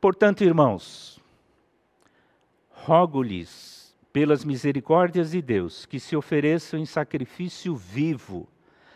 Portanto, 0.00 0.44
irmãos, 0.44 1.18
rogo-lhes, 2.70 3.96
pelas 4.12 4.44
misericórdias 4.44 5.30
de 5.30 5.42
Deus, 5.42 5.84
que 5.84 5.98
se 5.98 6.14
ofereçam 6.14 6.78
em 6.78 6.86
sacrifício 6.86 7.74
vivo, 7.74 8.46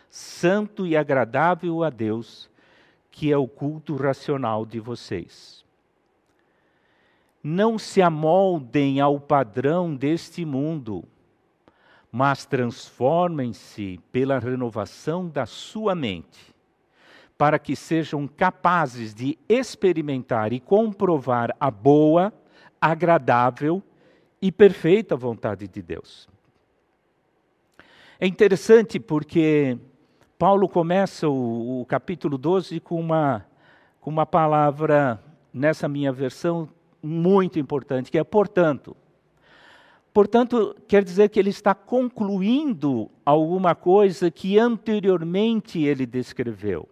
santo 0.09 0.85
e 0.85 0.95
agradável 0.95 1.83
a 1.83 1.89
Deus, 1.89 2.49
que 3.09 3.31
é 3.31 3.37
o 3.37 3.47
culto 3.47 3.95
racional 3.95 4.65
de 4.65 4.79
vocês. 4.79 5.60
Não 7.43 7.79
se 7.79 8.01
amoldem 8.01 8.99
ao 8.99 9.19
padrão 9.19 9.95
deste 9.95 10.45
mundo, 10.45 11.03
mas 12.11 12.45
transformem-se 12.45 13.99
pela 14.11 14.37
renovação 14.37 15.27
da 15.27 15.45
sua 15.45 15.95
mente 15.95 16.51
para 17.41 17.57
que 17.57 17.75
sejam 17.75 18.27
capazes 18.27 19.15
de 19.15 19.35
experimentar 19.49 20.53
e 20.53 20.59
comprovar 20.59 21.49
a 21.59 21.71
boa, 21.71 22.31
agradável 22.79 23.81
e 24.39 24.51
perfeita 24.51 25.15
vontade 25.15 25.67
de 25.67 25.81
Deus. 25.81 26.29
É 28.19 28.27
interessante 28.27 28.99
porque 28.99 29.75
Paulo 30.37 30.69
começa 30.69 31.27
o, 31.27 31.81
o 31.81 31.85
capítulo 31.87 32.37
12 32.37 32.79
com 32.79 32.99
uma, 32.99 33.43
com 33.99 34.11
uma 34.11 34.27
palavra, 34.27 35.19
nessa 35.51 35.89
minha 35.89 36.11
versão, 36.11 36.69
muito 37.01 37.59
importante, 37.59 38.11
que 38.11 38.17
é 38.17 38.23
portanto. 38.23 38.95
Portanto, 40.13 40.75
quer 40.87 41.03
dizer 41.03 41.29
que 41.29 41.39
ele 41.39 41.49
está 41.49 41.73
concluindo 41.73 43.09
alguma 43.25 43.73
coisa 43.73 44.29
que 44.29 44.59
anteriormente 44.59 45.81
ele 45.81 46.05
descreveu 46.05 46.87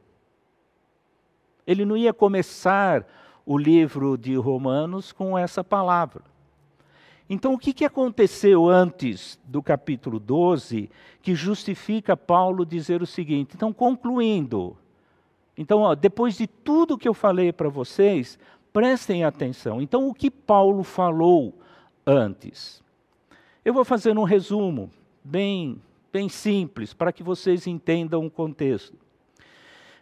ele 1.69 1.85
não 1.85 1.95
ia 1.95 2.11
começar 2.11 3.05
o 3.45 3.55
livro 3.55 4.17
de 4.17 4.33
Romanos 4.33 5.11
com 5.11 5.37
essa 5.37 5.63
palavra. 5.63 6.23
Então, 7.29 7.53
o 7.53 7.59
que, 7.59 7.73
que 7.73 7.85
aconteceu 7.85 8.67
antes 8.67 9.39
do 9.45 9.61
capítulo 9.61 10.19
12 10.19 10.89
que 11.21 11.35
justifica 11.35 12.17
Paulo 12.17 12.65
dizer 12.65 13.03
o 13.03 13.05
seguinte? 13.05 13.51
Então, 13.55 13.71
concluindo. 13.71 14.75
Então, 15.55 15.81
ó, 15.81 15.93
depois 15.93 16.35
de 16.35 16.47
tudo 16.47 16.97
que 16.97 17.07
eu 17.07 17.13
falei 17.13 17.53
para 17.53 17.69
vocês, 17.69 18.39
prestem 18.71 19.23
atenção. 19.23 19.81
Então, 19.81 20.07
o 20.07 20.13
que 20.13 20.29
Paulo 20.29 20.83
falou 20.83 21.53
antes? 22.05 22.81
Eu 23.63 23.73
vou 23.73 23.83
fazer 23.83 24.17
um 24.17 24.23
resumo 24.23 24.89
bem, 25.23 25.81
bem 26.11 26.29
simples 26.29 26.93
para 26.93 27.11
que 27.11 27.23
vocês 27.23 27.67
entendam 27.67 28.25
o 28.25 28.31
contexto. 28.31 28.97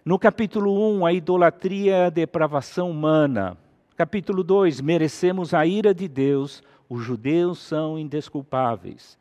No 0.06 0.18
capítulo 0.18 0.98
1, 1.00 1.06
a 1.06 1.14
idolatria 1.14 1.92
e 1.92 2.06
a 2.06 2.10
depravação 2.10 2.90
humana. 2.90 3.58
Capítulo 3.96 4.44
2, 4.44 4.80
merecemos 4.80 5.54
a 5.54 5.66
ira 5.66 5.94
de 5.94 6.08
Deus, 6.08 6.64
os 6.88 7.04
judeus 7.04 7.60
são 7.60 8.00
indesculpáveis. 8.00 9.18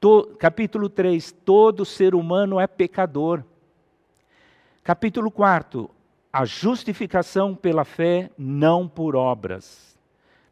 To, 0.00 0.34
capítulo 0.38 0.88
3, 0.88 1.32
todo 1.44 1.84
ser 1.84 2.14
humano 2.14 2.60
é 2.60 2.66
pecador. 2.66 3.42
Capítulo 4.82 5.30
4, 5.30 5.90
a 6.36 6.44
justificação 6.44 7.54
pela 7.54 7.82
fé, 7.82 8.30
não 8.36 8.86
por 8.86 9.16
obras. 9.16 9.98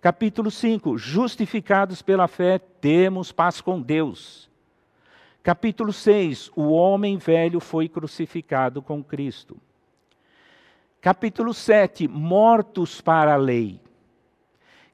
Capítulo 0.00 0.50
5, 0.50 0.96
justificados 0.96 2.00
pela 2.00 2.26
fé, 2.26 2.58
temos 2.58 3.30
paz 3.30 3.60
com 3.60 3.82
Deus. 3.82 4.50
Capítulo 5.42 5.92
6: 5.92 6.50
O 6.56 6.70
homem 6.70 7.18
velho 7.18 7.60
foi 7.60 7.86
crucificado 7.86 8.80
com 8.80 9.04
Cristo. 9.04 9.58
Capítulo 11.02 11.52
7: 11.52 12.08
Mortos 12.08 13.02
para 13.02 13.34
a 13.34 13.36
lei. 13.36 13.78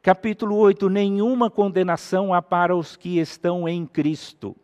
Capítulo 0.02 0.56
8: 0.56 0.88
Nenhuma 0.88 1.48
condenação 1.48 2.34
há 2.34 2.42
para 2.42 2.74
os 2.74 2.96
que 2.96 3.20
estão 3.20 3.68
em 3.68 3.86
Cristo. 3.86 4.56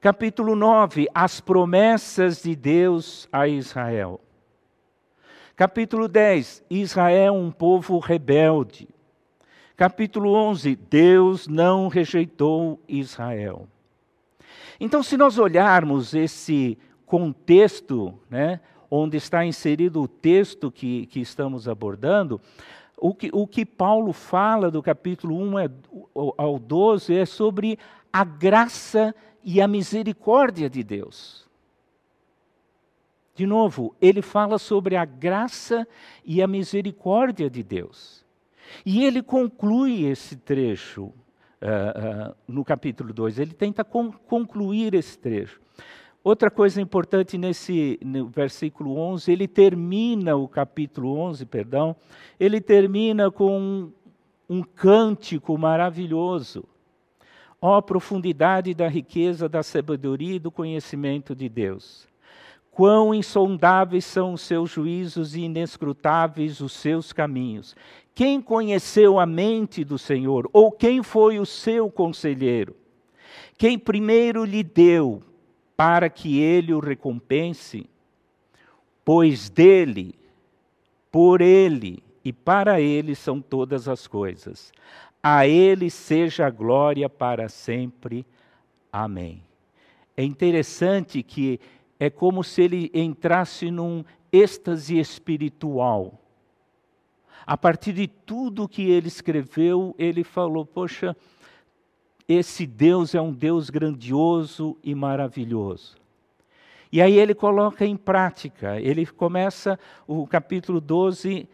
Capítulo 0.00 0.54
9: 0.54 1.08
As 1.12 1.40
promessas 1.40 2.44
de 2.44 2.54
Deus 2.54 3.28
a 3.32 3.48
Israel. 3.48 4.20
Capítulo 5.60 6.08
10: 6.08 6.64
Israel, 6.70 7.34
um 7.34 7.50
povo 7.50 7.98
rebelde. 7.98 8.88
Capítulo 9.76 10.32
11: 10.32 10.74
Deus 10.74 11.46
não 11.46 11.88
rejeitou 11.88 12.80
Israel. 12.88 13.68
Então, 14.80 15.02
se 15.02 15.18
nós 15.18 15.36
olharmos 15.36 16.14
esse 16.14 16.78
contexto, 17.04 18.14
né, 18.30 18.58
onde 18.90 19.18
está 19.18 19.44
inserido 19.44 20.00
o 20.00 20.08
texto 20.08 20.70
que, 20.70 21.04
que 21.08 21.20
estamos 21.20 21.68
abordando, 21.68 22.40
o 22.96 23.14
que, 23.14 23.28
o 23.30 23.46
que 23.46 23.66
Paulo 23.66 24.14
fala 24.14 24.70
do 24.70 24.82
capítulo 24.82 25.36
1 25.36 25.58
é, 25.58 25.70
ao 26.38 26.58
12 26.58 27.14
é 27.14 27.26
sobre 27.26 27.78
a 28.10 28.24
graça 28.24 29.14
e 29.44 29.60
a 29.60 29.68
misericórdia 29.68 30.70
de 30.70 30.82
Deus. 30.82 31.49
De 33.34 33.46
novo, 33.46 33.94
ele 34.00 34.22
fala 34.22 34.58
sobre 34.58 34.96
a 34.96 35.04
graça 35.04 35.86
e 36.24 36.42
a 36.42 36.46
misericórdia 36.46 37.48
de 37.48 37.62
Deus. 37.62 38.24
E 38.84 39.04
ele 39.04 39.22
conclui 39.22 40.04
esse 40.04 40.36
trecho 40.36 41.04
uh, 41.04 42.30
uh, 42.30 42.34
no 42.46 42.64
capítulo 42.64 43.12
2. 43.12 43.38
Ele 43.38 43.52
tenta 43.52 43.84
con 43.84 44.12
concluir 44.12 44.94
esse 44.94 45.18
trecho. 45.18 45.60
Outra 46.22 46.50
coisa 46.50 46.82
importante 46.82 47.38
nesse 47.38 47.98
versículo 48.28 48.94
11, 48.98 49.32
ele 49.32 49.48
termina 49.48 50.36
o 50.36 50.46
capítulo 50.46 51.16
11, 51.16 51.46
perdão, 51.46 51.96
ele 52.38 52.60
termina 52.60 53.30
com 53.30 53.90
um 54.46 54.62
cântico 54.62 55.56
maravilhoso. 55.56 56.64
Ó 57.62 57.78
oh, 57.78 57.82
profundidade 57.82 58.74
da 58.74 58.86
riqueza, 58.86 59.48
da 59.48 59.62
sabedoria 59.62 60.34
e 60.34 60.38
do 60.38 60.50
conhecimento 60.50 61.34
de 61.34 61.48
Deus. 61.48 62.09
Quão 62.70 63.14
insondáveis 63.14 64.04
são 64.04 64.34
os 64.34 64.42
seus 64.42 64.70
juízos 64.70 65.34
e 65.34 65.40
inescrutáveis 65.40 66.60
os 66.60 66.72
seus 66.72 67.12
caminhos. 67.12 67.74
Quem 68.14 68.40
conheceu 68.40 69.18
a 69.18 69.26
mente 69.26 69.84
do 69.84 69.98
Senhor? 69.98 70.48
Ou 70.52 70.70
quem 70.70 71.02
foi 71.02 71.38
o 71.38 71.46
seu 71.46 71.90
conselheiro? 71.90 72.76
Quem 73.58 73.78
primeiro 73.78 74.44
lhe 74.44 74.62
deu 74.62 75.22
para 75.76 76.08
que 76.08 76.40
ele 76.40 76.72
o 76.72 76.80
recompense? 76.80 77.88
Pois 79.04 79.50
dele, 79.50 80.14
por 81.10 81.40
ele 81.40 82.02
e 82.24 82.32
para 82.32 82.80
ele 82.80 83.14
são 83.14 83.40
todas 83.40 83.88
as 83.88 84.06
coisas. 84.06 84.72
A 85.22 85.46
ele 85.46 85.90
seja 85.90 86.46
a 86.46 86.50
glória 86.50 87.08
para 87.08 87.48
sempre. 87.48 88.24
Amém. 88.92 89.42
É 90.16 90.22
interessante 90.22 91.22
que 91.22 91.60
é 92.00 92.08
como 92.08 92.42
se 92.42 92.62
ele 92.62 92.90
entrasse 92.94 93.70
num 93.70 94.02
êxtase 94.32 94.98
espiritual. 94.98 96.18
A 97.46 97.58
partir 97.58 97.92
de 97.92 98.08
tudo 98.08 98.66
que 98.68 98.90
ele 98.90 99.08
escreveu, 99.08 99.94
ele 99.98 100.24
falou: 100.24 100.64
Poxa, 100.64 101.14
esse 102.26 102.66
Deus 102.66 103.14
é 103.14 103.20
um 103.20 103.32
Deus 103.32 103.68
grandioso 103.68 104.78
e 104.82 104.94
maravilhoso. 104.94 105.98
E 106.90 107.02
aí 107.02 107.18
ele 107.18 107.34
coloca 107.34 107.84
em 107.84 107.96
prática, 107.96 108.80
ele 108.80 109.04
começa 109.04 109.78
o 110.06 110.26
capítulo 110.26 110.80
12 110.80 111.46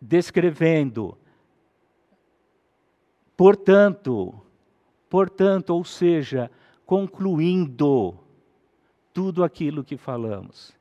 descrevendo. 0.00 1.16
Portanto, 3.36 4.34
portanto, 5.10 5.70
ou 5.70 5.84
seja, 5.84 6.50
concluindo, 6.86 8.23
tudo 9.14 9.44
aquilo 9.44 9.84
que 9.84 9.96
falamos. 9.96 10.74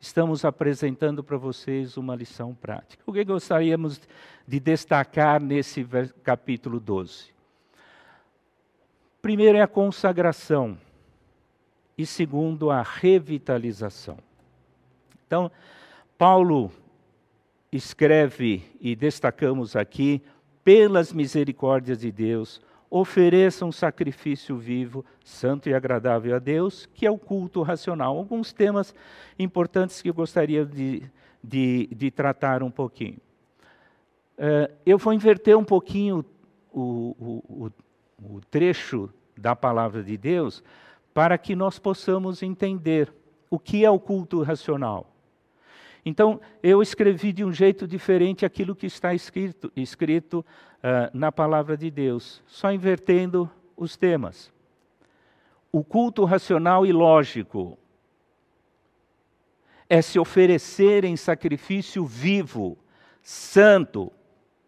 Estamos 0.00 0.44
apresentando 0.44 1.24
para 1.24 1.36
vocês 1.36 1.96
uma 1.96 2.14
lição 2.14 2.54
prática. 2.54 3.02
O 3.06 3.12
que 3.12 3.24
gostaríamos 3.24 4.00
de 4.46 4.60
destacar 4.60 5.40
nesse 5.40 5.86
capítulo 6.22 6.78
12? 6.78 7.28
Primeiro 9.22 9.58
é 9.58 9.62
a 9.62 9.68
consagração 9.68 10.76
e 11.96 12.04
segundo 12.04 12.70
a 12.70 12.82
revitalização. 12.82 14.18
Então, 15.26 15.50
Paulo 16.16 16.72
escreve 17.72 18.64
e 18.80 18.94
destacamos 18.94 19.76
aqui 19.76 20.22
pelas 20.64 21.12
misericórdias 21.12 21.98
de 21.98 22.10
Deus, 22.10 22.60
ofereça 22.90 23.64
um 23.64 23.72
sacrifício 23.72 24.56
vivo, 24.56 25.04
santo 25.24 25.68
e 25.68 25.74
agradável 25.74 26.34
a 26.34 26.38
Deus, 26.38 26.88
que 26.94 27.06
é 27.06 27.10
o 27.10 27.18
culto 27.18 27.62
racional. 27.62 28.16
Alguns 28.16 28.52
temas 28.52 28.94
importantes 29.38 30.00
que 30.00 30.08
eu 30.08 30.14
gostaria 30.14 30.64
de, 30.64 31.02
de, 31.42 31.86
de 31.92 32.10
tratar 32.10 32.62
um 32.62 32.70
pouquinho. 32.70 33.18
Uh, 34.38 34.72
eu 34.86 34.98
vou 34.98 35.12
inverter 35.12 35.56
um 35.56 35.64
pouquinho 35.64 36.24
o, 36.72 37.16
o, 37.18 37.70
o, 38.22 38.36
o 38.36 38.40
trecho 38.50 39.10
da 39.36 39.54
palavra 39.54 40.02
de 40.02 40.16
Deus 40.16 40.62
para 41.12 41.36
que 41.36 41.56
nós 41.56 41.78
possamos 41.78 42.42
entender 42.42 43.12
o 43.50 43.58
que 43.58 43.84
é 43.84 43.90
o 43.90 43.98
culto 43.98 44.42
racional. 44.42 45.12
Então, 46.04 46.40
eu 46.62 46.80
escrevi 46.80 47.32
de 47.32 47.44
um 47.44 47.52
jeito 47.52 47.86
diferente 47.86 48.46
aquilo 48.46 48.74
que 48.74 48.86
está 48.86 49.12
escrito, 49.12 49.70
escrito 49.76 50.44
uh, 50.78 51.16
na 51.16 51.30
palavra 51.30 51.76
de 51.76 51.90
Deus, 51.90 52.42
só 52.46 52.72
invertendo 52.72 53.50
os 53.76 53.96
temas. 53.96 54.52
O 55.70 55.84
culto 55.84 56.24
racional 56.24 56.86
e 56.86 56.92
lógico 56.92 57.78
é 59.88 60.02
se 60.02 60.18
oferecer 60.18 61.04
em 61.04 61.16
sacrifício 61.16 62.04
vivo, 62.04 62.76
santo, 63.22 64.12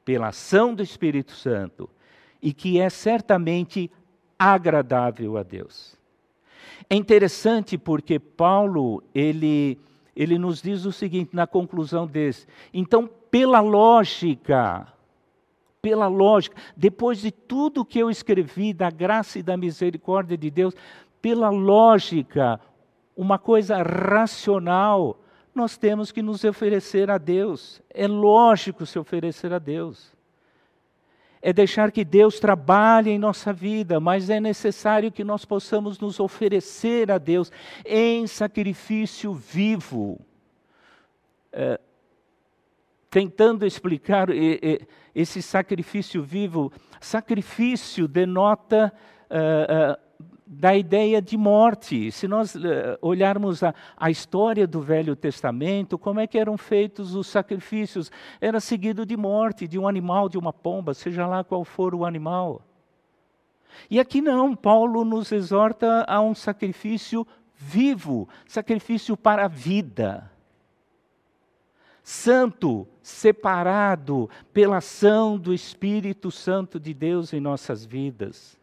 pela 0.05 0.29
ação 0.29 0.75
do 0.75 0.83
Espírito 0.83 1.33
Santo, 1.33 1.89
e 2.43 2.53
que 2.53 2.81
é 2.81 2.89
certamente 2.89 3.91
agradável 4.39 5.37
a 5.37 5.43
Deus. 5.43 5.97
É 6.89 6.95
interessante 6.95 7.77
porque 7.77 8.19
Paulo, 8.19 9.03
ele, 9.15 9.79
ele 10.17 10.39
nos 10.39 10.63
diz 10.63 10.85
o 10.85 10.93
seguinte 10.93 11.37
na 11.37 11.47
conclusão 11.47 12.07
desse. 12.07 12.47
Então, 12.73 13.09
pela 13.31 13.61
lógica, 13.61 14.89
pela 15.81 16.07
lógica, 16.07 16.57
depois 16.77 17.21
de 17.21 17.31
tudo 17.31 17.85
que 17.85 17.99
eu 17.99 18.11
escrevi 18.11 18.73
da 18.73 18.91
graça 18.91 19.39
e 19.39 19.43
da 19.43 19.57
misericórdia 19.57 20.37
de 20.37 20.51
Deus, 20.51 20.75
pela 21.21 21.51
lógica, 21.51 22.61
uma 23.17 23.39
coisa 23.39 23.83
racional, 23.83 25.19
nós 25.55 25.77
temos 25.77 26.13
que 26.13 26.23
nos 26.23 26.45
oferecer 26.45 27.11
a 27.11 27.19
Deus. 27.19 27.83
É 27.91 28.07
lógico 28.07 28.87
se 28.87 28.99
oferecer 28.99 29.53
a 29.53 29.59
Deus. 29.59 30.13
É 31.43 31.53
deixar 31.53 31.91
que 31.91 32.05
Deus 32.05 32.39
trabalhe 32.39 33.11
em 33.11 33.19
nossa 33.19 33.53
vida, 33.53 33.99
mas 33.99 34.29
é 34.29 34.39
necessário 34.39 35.11
que 35.11 35.25
nós 35.25 35.45
possamos 35.45 35.99
nos 35.99 36.21
oferecer 36.21 37.11
a 37.11 37.17
Deus 37.17 37.51
em 37.85 38.27
sacrifício 38.27 39.33
vivo. 39.33 40.21
É, 41.53 41.81
tentando 43.11 43.67
explicar 43.67 44.29
esse 45.15 45.43
sacrifício 45.43 46.23
vivo. 46.23 46.73
Sacrifício 47.01 48.07
denota 48.07 48.93
uh, 49.29 49.95
uh, 49.95 50.25
da 50.47 50.77
ideia 50.77 51.21
de 51.21 51.37
morte. 51.37 52.13
Se 52.13 52.29
nós 52.29 52.55
uh, 52.55 52.61
olharmos 53.03 53.65
a, 53.65 53.75
a, 53.97 54.11
história 54.11 54.67
do 54.67 54.81
Velho 54.81 55.17
Testamento, 55.17 55.99
como 55.99 56.21
é 56.21 56.27
que 56.27 56.39
eram 56.39 56.57
feitos 56.57 57.17
os 57.17 57.27
sacrifícios? 57.27 58.13
Era 58.41 58.61
seguido 58.61 59.05
de 59.05 59.17
morte, 59.17 59.67
de 59.67 59.79
um 59.79 59.89
animal, 59.89 60.29
de 60.29 60.39
uma 60.39 60.53
pomba, 60.53 60.95
seja 60.95 61.27
lá 61.27 61.43
qual 61.43 61.65
for 61.65 61.95
o 61.95 62.05
animal. 62.05 62.63
E 63.91 63.99
aqui 63.99 64.21
não, 64.21 64.55
Paulo 64.55 65.05
nos 65.05 65.33
exorta 65.33 66.05
a 66.09 66.21
um 66.21 66.35
sacrifício 66.35 67.27
vivo, 67.57 68.29
sacrifício 68.47 69.17
para 69.17 69.45
a 69.45 69.49
vida 69.49 70.31
santo, 72.11 72.89
separado 73.01 74.29
pela 74.53 74.79
ação 74.79 75.39
do 75.39 75.55
Espírito 75.55 76.31
Santo 76.31 76.79
de 76.81 76.93
Deus 76.93 77.33
em 77.33 77.41
nossas 77.41 77.85
vidas. 77.85 78.59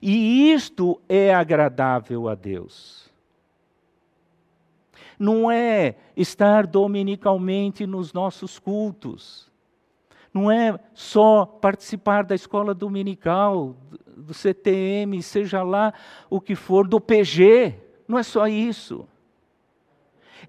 E 0.00 0.50
isto 0.50 1.00
é 1.06 1.32
agradável 1.34 2.26
a 2.26 2.34
Deus. 2.34 3.10
Não 5.18 5.50
é 5.50 5.94
estar 6.16 6.66
dominicalmente 6.66 7.86
nos 7.86 8.14
nossos 8.14 8.58
cultos. 8.58 9.50
Não 10.32 10.50
é 10.50 10.78
só 10.94 11.44
participar 11.44 12.24
da 12.24 12.34
escola 12.34 12.72
dominical, 12.72 13.76
do 14.16 14.32
CTM, 14.32 15.22
seja 15.22 15.62
lá 15.62 15.92
o 16.30 16.40
que 16.40 16.54
for, 16.54 16.88
do 16.88 16.98
PG. 16.98 17.74
Não 18.08 18.18
é 18.18 18.22
só 18.22 18.48
isso 18.48 19.06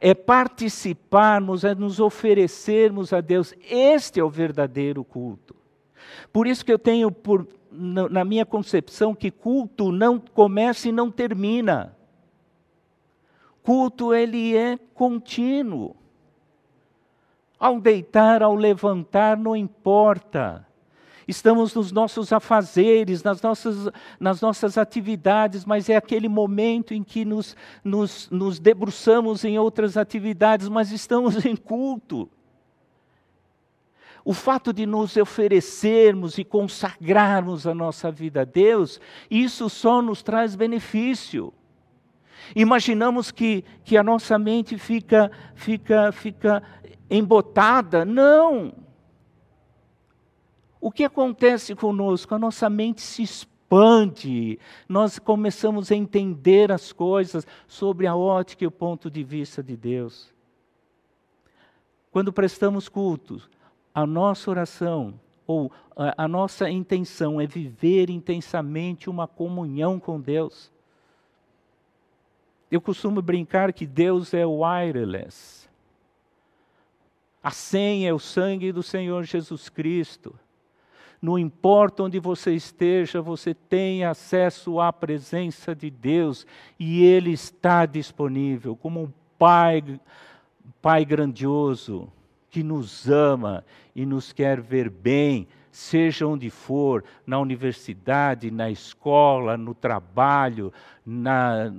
é 0.04 0.16
participarmos, 0.16 1.64
é 1.64 1.76
nos 1.76 2.00
oferecermos 2.00 3.14
a 3.14 3.22
Deus. 3.22 3.54
Este 3.70 4.20
é 4.20 4.24
o 4.24 4.30
verdadeiro 4.32 5.04
culto. 5.04 5.56
Por 6.34 6.48
isso 6.48 6.66
que 6.66 6.74
eu 6.74 6.80
tenho 6.80 7.12
por, 7.12 7.48
na 7.72 8.26
minha 8.26 8.44
concepção 8.44 9.14
que 9.14 9.30
culto 9.30 9.92
não 9.92 10.20
começa 10.20 10.90
e 10.90 10.92
não 10.92 11.12
termina. 11.12 11.96
Culto 13.62 14.12
ele 14.12 14.58
é 14.58 14.76
contínuo. 14.96 15.96
Ao 17.60 17.80
deitar, 17.80 18.42
ao 18.42 18.56
levantar, 18.56 19.38
não 19.38 19.56
importa 19.56 20.66
estamos 21.28 21.74
nos 21.76 21.92
nossos 21.92 22.32
afazeres, 22.34 23.24
nas 23.24 23.42
nossas, 23.42 23.90
nas 24.20 24.42
nossas 24.42 24.78
atividades, 24.78 25.66
mas 25.66 25.90
é 25.90 25.96
aquele 25.96 26.28
momento 26.28 26.94
em 26.94 27.04
que 27.04 27.26
nos, 27.26 27.56
nos, 27.84 28.30
nos 28.30 28.60
debruçamos 28.60 29.44
em 29.44 29.58
outras 29.58 29.98
atividades, 29.98 30.68
mas 30.68 30.92
estamos 30.92 31.44
em 31.46 31.56
culto. 31.56 32.30
O 34.24 34.34
fato 34.34 34.72
de 34.72 34.86
nos 34.86 35.18
oferecermos 35.18 36.38
e 36.38 36.44
consagrarmos 36.44 37.66
a 37.66 37.74
nossa 37.74 38.12
vida 38.12 38.42
a 38.42 38.46
Deus, 38.46 39.00
isso 39.30 39.68
só 39.70 40.02
nos 40.02 40.22
traz 40.22 40.56
benefício. 40.56 41.52
Imaginamos 42.56 43.32
que, 43.32 43.64
que 43.84 43.98
a 43.98 44.04
nossa 44.04 44.38
mente 44.38 44.78
fica, 44.78 45.32
fica, 45.56 46.12
fica 46.12 46.62
embotada. 47.10 48.06
Não! 48.06 48.74
O 50.82 50.92
que 50.92 51.04
acontece 51.04 51.76
conosco? 51.76 52.34
A 52.34 52.40
nossa 52.40 52.68
mente 52.70 53.02
se 53.02 53.22
expande, 53.22 54.60
nós 54.90 55.20
começamos 55.20 55.92
a 55.92 55.96
entender 55.96 56.72
as 56.72 56.92
coisas 56.92 57.46
sobre 57.68 58.08
a 58.08 58.16
ótica 58.16 58.64
e 58.64 58.68
o 58.68 58.72
ponto 58.72 59.10
de 59.10 59.24
vista 59.24 59.62
de 59.62 59.78
Deus. 59.78 60.34
Quando 62.12 62.34
prestamos 62.34 62.90
culto, 62.90 63.42
a 63.94 64.06
nossa 64.06 64.50
oração 64.50 65.14
ou 65.46 65.72
a, 65.96 66.26
a 66.26 66.28
nossa 66.28 66.70
intenção 66.70 67.40
é 67.40 67.46
viver 67.46 68.10
intensamente 68.10 69.10
uma 69.10 69.28
comunhão 69.28 70.00
com 70.00 70.20
Deus. 70.20 70.72
Eu 72.72 72.82
costumo 72.82 73.22
brincar 73.22 73.72
que 73.72 73.86
Deus 73.86 74.34
é 74.34 74.46
wireless. 74.46 75.70
A 77.44 77.52
senha 77.52 78.10
é 78.10 78.14
o 78.14 78.20
sangue 78.20 78.72
do 78.72 78.82
Senhor 78.82 79.24
Jesus 79.24 79.70
Cristo. 79.70 80.34
Não 81.22 81.38
importa 81.38 82.02
onde 82.04 82.20
você 82.20 82.54
esteja, 82.56 83.22
você 83.22 83.54
tem 83.54 84.04
acesso 84.04 84.80
à 84.80 84.92
presença 84.92 85.76
de 85.76 85.92
Deus 85.92 86.48
e 86.80 87.04
Ele 87.04 87.32
está 87.32 87.86
disponível 87.86 88.76
como 88.76 89.04
um 89.04 89.12
Pai, 89.38 89.84
Pai 90.82 91.06
grandioso 91.06 92.12
que 92.50 92.64
nos 92.64 93.10
ama 93.10 93.64
e 93.96 94.06
nos 94.06 94.34
quer 94.34 94.60
ver 94.60 94.90
bem, 94.90 95.48
seja 95.72 96.28
onde 96.28 96.50
for, 96.50 97.04
na 97.26 97.40
universidade, 97.40 98.52
na 98.52 98.70
escola, 98.70 99.56
no 99.56 99.74
trabalho, 99.74 100.74
na, 101.06 101.72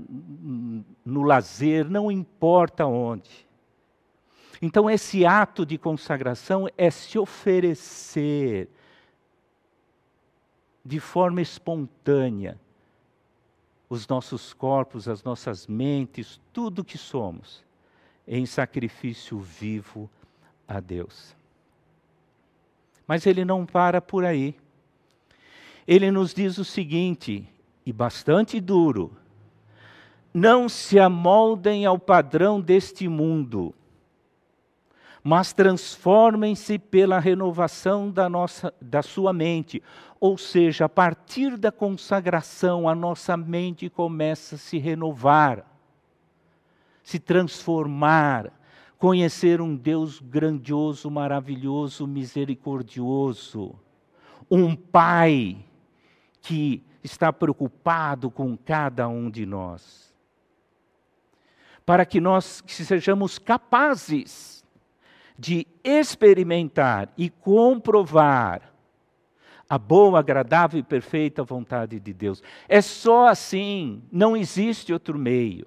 no 1.04 1.22
lazer, 1.22 1.88
não 1.90 2.10
importa 2.10 2.86
onde. 2.86 3.46
Então, 4.62 4.88
esse 4.88 5.26
ato 5.26 5.66
de 5.66 5.76
consagração 5.76 6.68
é 6.78 6.90
se 6.90 7.18
oferecer 7.18 8.68
de 10.84 10.98
forma 10.98 11.40
espontânea 11.40 12.58
os 13.88 14.08
nossos 14.08 14.54
corpos, 14.54 15.06
as 15.06 15.22
nossas 15.22 15.66
mentes, 15.66 16.40
tudo 16.50 16.82
que 16.82 16.96
somos, 16.96 17.62
em 18.26 18.46
sacrifício 18.46 19.38
vivo 19.38 20.10
a 20.66 20.80
Deus. 20.80 21.36
Mas 23.06 23.26
ele 23.26 23.44
não 23.44 23.66
para 23.66 24.00
por 24.00 24.24
aí. 24.24 24.56
Ele 25.86 26.10
nos 26.10 26.32
diz 26.32 26.56
o 26.56 26.64
seguinte, 26.64 27.46
e 27.84 27.92
bastante 27.92 28.60
duro: 28.60 29.14
não 30.32 30.70
se 30.70 30.98
amoldem 30.98 31.84
ao 31.84 31.98
padrão 31.98 32.60
deste 32.60 33.06
mundo, 33.08 33.74
mas 35.22 35.52
transformem-se 35.52 36.78
pela 36.78 37.20
renovação 37.20 38.10
da, 38.10 38.28
nossa, 38.28 38.74
da 38.80 39.02
sua 39.02 39.32
mente. 39.32 39.82
Ou 40.18 40.36
seja, 40.36 40.86
a 40.86 40.88
partir 40.88 41.56
da 41.56 41.70
consagração, 41.70 42.88
a 42.88 42.94
nossa 42.94 43.36
mente 43.36 43.88
começa 43.88 44.56
a 44.56 44.58
se 44.58 44.78
renovar, 44.78 45.64
se 47.04 47.20
transformar, 47.20 48.52
conhecer 48.98 49.60
um 49.60 49.76
Deus 49.76 50.20
grandioso, 50.20 51.10
maravilhoso, 51.10 52.06
misericordioso, 52.06 53.78
um 54.50 54.74
Pai 54.74 55.64
que 56.40 56.82
está 57.02 57.32
preocupado 57.32 58.28
com 58.30 58.56
cada 58.56 59.08
um 59.08 59.30
de 59.30 59.46
nós. 59.46 60.12
Para 61.86 62.04
que 62.04 62.20
nós 62.20 62.62
sejamos 62.66 63.38
capazes 63.38 64.61
de 65.38 65.66
experimentar 65.82 67.12
e 67.16 67.30
comprovar 67.30 68.72
a 69.68 69.78
boa, 69.78 70.18
agradável 70.18 70.78
e 70.78 70.82
perfeita 70.82 71.42
vontade 71.42 71.98
de 71.98 72.12
Deus. 72.12 72.42
É 72.68 72.82
só 72.82 73.28
assim, 73.28 74.02
não 74.12 74.36
existe 74.36 74.92
outro 74.92 75.18
meio. 75.18 75.66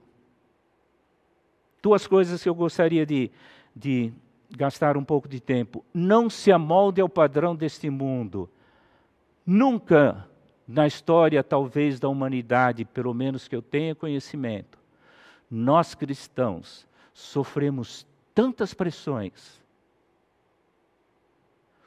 Duas 1.81 2.05
coisas 2.05 2.43
que 2.43 2.47
eu 2.47 2.53
gostaria 2.53 3.05
de, 3.05 3.31
de 3.75 4.13
gastar 4.51 4.95
um 4.95 5.03
pouco 5.03 5.27
de 5.27 5.39
tempo. 5.39 5.83
Não 5.93 6.29
se 6.29 6.51
amolde 6.51 7.01
ao 7.01 7.09
padrão 7.09 7.55
deste 7.55 7.89
mundo. 7.89 8.49
Nunca 9.43 10.27
na 10.67 10.87
história, 10.87 11.43
talvez, 11.43 11.99
da 11.99 12.09
humanidade, 12.09 12.85
pelo 12.85 13.13
menos 13.13 13.47
que 13.47 13.55
eu 13.55 13.61
tenha 13.61 13.93
conhecimento, 13.93 14.79
nós 15.49 15.93
cristãos 15.93 16.87
sofremos 17.13 18.05
tantas 18.35 18.73
pressões. 18.73 19.63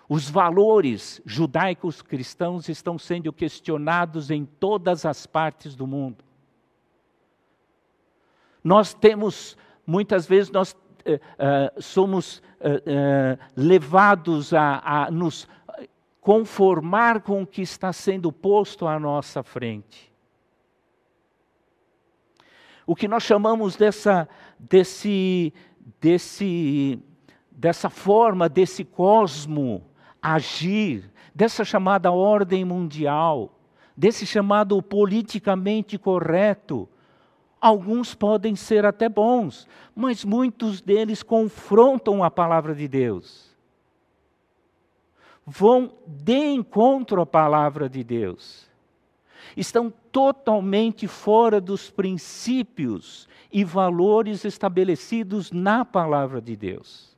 Os 0.09 0.29
valores 0.29 1.21
judaicos 1.25 2.03
cristãos 2.03 2.69
estão 2.69 2.99
sendo 2.99 3.33
questionados 3.33 4.31
em 4.31 4.45
todas 4.45 5.05
as 5.05 5.27
partes 5.27 5.77
do 5.77 5.87
mundo. 5.87 6.25
Nós 8.65 8.95
temos 8.95 9.57
muitas 9.87 10.27
vezes 10.27 10.51
nós 10.51 10.73
uh, 10.73 11.83
somos 11.83 12.39
uh, 12.39 13.39
levados 13.57 14.53
a, 14.53 15.05
a 15.05 15.11
nos 15.11 15.49
conformar 16.21 17.23
com 17.23 17.43
o 17.43 17.47
que 17.47 17.63
está 17.63 17.91
sendo 17.91 18.31
posto 18.31 18.87
à 18.87 18.99
nossa 19.01 19.43
frente. 19.43 20.13
O 22.87 22.95
que 22.95 23.09
nós 23.09 23.23
chamamos 23.23 23.77
dessa, 23.77 24.29
desse, 24.59 25.53
desse, 26.01 26.99
dessa 27.51 27.89
forma, 27.89 28.49
desse 28.49 28.85
cosmo 28.85 29.85
agir, 30.21 31.11
dessa 31.35 31.65
chamada 31.65 32.11
ordem 32.11 32.65
mundial, 32.65 33.59
desse 33.97 34.27
chamado 34.27 34.83
politicamente 34.83 35.99
correto, 35.99 36.89
Alguns 37.61 38.15
podem 38.15 38.55
ser 38.55 38.87
até 38.87 39.09
bons, 39.09 39.67
mas 39.95 40.25
muitos 40.25 40.81
deles 40.81 41.23
confrontam 41.23 42.23
a 42.23 42.31
palavra 42.31 42.75
de 42.75 42.87
Deus. 42.87 43.49
Vão 45.45 45.93
de 46.07 46.53
encontro 46.53 47.21
à 47.21 47.27
palavra 47.27 47.89
de 47.89 48.05
Deus. 48.05 48.69
Estão 49.57 49.93
totalmente 50.13 51.09
fora 51.09 51.61
dos 51.61 51.91
princípios 51.91 53.28
e 53.53 53.65
valores 53.65 54.45
estabelecidos 54.45 55.51
na 55.51 55.85
palavra 55.85 56.41
de 56.41 56.55
Deus. 56.57 57.17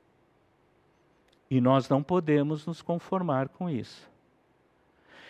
E 1.50 1.60
nós 1.60 1.88
não 1.88 2.02
podemos 2.02 2.64
nos 2.66 2.80
conformar 2.80 3.48
com 3.48 3.68
isso. 3.68 4.08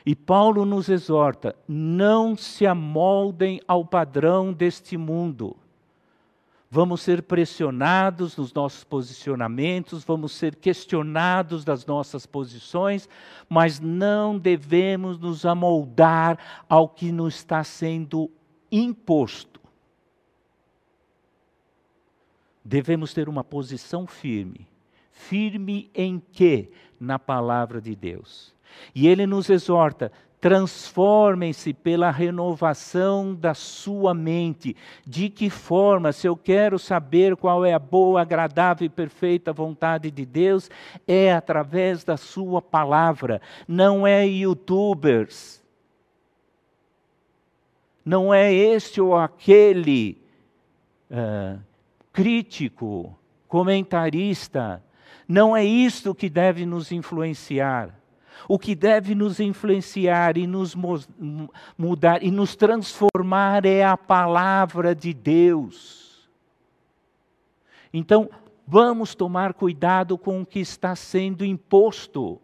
E 0.05 0.15
Paulo 0.15 0.65
nos 0.65 0.89
exorta: 0.89 1.55
não 1.67 2.37
se 2.37 2.67
amoldem 2.67 3.61
ao 3.67 3.85
padrão 3.85 4.53
deste 4.53 4.97
mundo. 4.97 5.57
Vamos 6.73 7.01
ser 7.01 7.23
pressionados 7.25 8.37
nos 8.37 8.55
nossos 8.55 8.85
posicionamentos, 8.85 10.05
vamos 10.05 10.31
ser 10.31 10.55
questionados 10.55 11.65
das 11.65 11.85
nossas 11.85 12.27
posições, 12.27 13.09
mas 13.49 13.81
não 13.81 14.39
devemos 14.39 15.19
nos 15.19 15.45
amoldar 15.45 16.39
ao 16.69 16.89
que 16.89 17.11
nos 17.11 17.35
está 17.35 17.65
sendo 17.65 18.31
imposto. 18.71 19.50
Devemos 22.65 23.15
ter 23.15 23.29
uma 23.29 23.43
posição 23.43 24.07
firme. 24.07 24.67
Firme 25.11 25.91
em 25.95 26.23
quê? 26.33 26.71
Na 26.99 27.19
palavra 27.19 27.81
de 27.81 27.95
Deus. 27.95 28.55
E 28.95 29.09
ele 29.09 29.27
nos 29.27 29.49
exorta: 29.51 30.13
transformem-se 30.41 31.73
pela 31.75 32.11
renovação 32.11 33.35
da 33.35 33.55
sua 33.55 34.15
mente. 34.15 34.77
De 35.07 35.29
que 35.29 35.51
forma, 35.51 36.13
se 36.13 36.27
eu 36.27 36.37
quero 36.37 36.79
saber 36.79 37.37
qual 37.37 37.65
é 37.65 37.75
a 37.75 37.79
boa, 37.79 38.23
agradável 38.23 38.87
e 38.87 38.89
perfeita 38.89 39.53
vontade 39.53 40.11
de 40.11 40.25
Deus, 40.25 40.71
é 41.07 41.33
através 41.33 42.03
da 42.05 42.17
sua 42.17 42.63
palavra, 42.63 43.41
não 43.69 44.07
é 44.07 44.27
youtubers. 44.27 45.61
Não 48.03 48.33
é 48.33 48.53
este 48.53 49.01
ou 49.01 49.15
aquele 49.15 50.19
uh, 51.11 51.61
crítico, 52.21 53.19
comentarista. 53.49 54.83
Não 55.27 55.57
é 55.57 55.65
isto 55.65 56.15
que 56.15 56.29
deve 56.29 56.67
nos 56.67 56.93
influenciar 56.93 57.99
o 58.49 58.59
que 58.59 58.75
deve 58.75 59.15
nos 59.15 59.39
influenciar 59.39 60.37
e 60.37 60.47
nos 60.47 60.75
mudar 61.77 62.23
e 62.23 62.31
nos 62.31 62.57
transformar 62.57 63.67
é 63.67 63.85
a 63.85 63.97
palavra 63.97 64.95
de 64.95 65.13
Deus. 65.13 66.29
Então, 67.93 68.31
vamos 68.67 69.15
tomar 69.15 69.53
cuidado 69.55 70.17
com 70.17 70.41
o 70.41 70.47
que 70.47 70.61
está 70.61 70.97
sendo 70.97 71.45
imposto, 71.45 72.41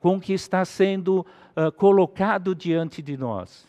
com 0.00 0.16
o 0.16 0.20
que 0.20 0.32
está 0.32 0.64
sendo 0.64 1.20
uh, 1.56 1.70
colocado 1.72 2.54
diante 2.54 3.02
de 3.02 3.16
nós. 3.16 3.66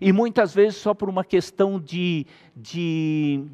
E 0.00 0.12
muitas 0.12 0.54
vezes 0.54 0.76
só 0.76 0.94
por 0.94 1.08
uma 1.08 1.24
questão 1.24 1.78
de, 1.78 2.26
de 2.56 3.44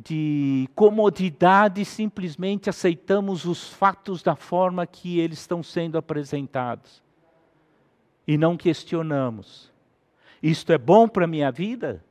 de 0.00 0.68
comodidade, 0.76 1.84
simplesmente 1.84 2.70
aceitamos 2.70 3.44
os 3.44 3.68
fatos 3.68 4.22
da 4.22 4.36
forma 4.36 4.86
que 4.86 5.18
eles 5.18 5.40
estão 5.40 5.60
sendo 5.60 5.98
apresentados. 5.98 7.02
E 8.26 8.38
não 8.38 8.56
questionamos. 8.56 9.72
Isto 10.40 10.72
é 10.72 10.78
bom 10.78 11.08
para 11.08 11.24
a 11.24 11.28
minha 11.28 11.50
vida? 11.50 12.04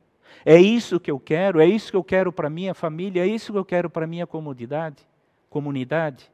É 0.44 0.60
isso 0.60 1.00
que 1.00 1.10
eu 1.10 1.18
quero? 1.18 1.60
É 1.60 1.66
isso 1.66 1.90
que 1.90 1.96
eu 1.96 2.04
quero 2.04 2.30
para 2.30 2.48
a 2.48 2.50
minha 2.50 2.74
família? 2.74 3.22
É 3.22 3.26
isso 3.26 3.52
que 3.52 3.58
eu 3.58 3.64
quero 3.64 3.88
para 3.88 4.04
a 4.04 4.08
minha 4.08 4.26
comunidade? 4.26 5.08
comunidade? 5.48 6.30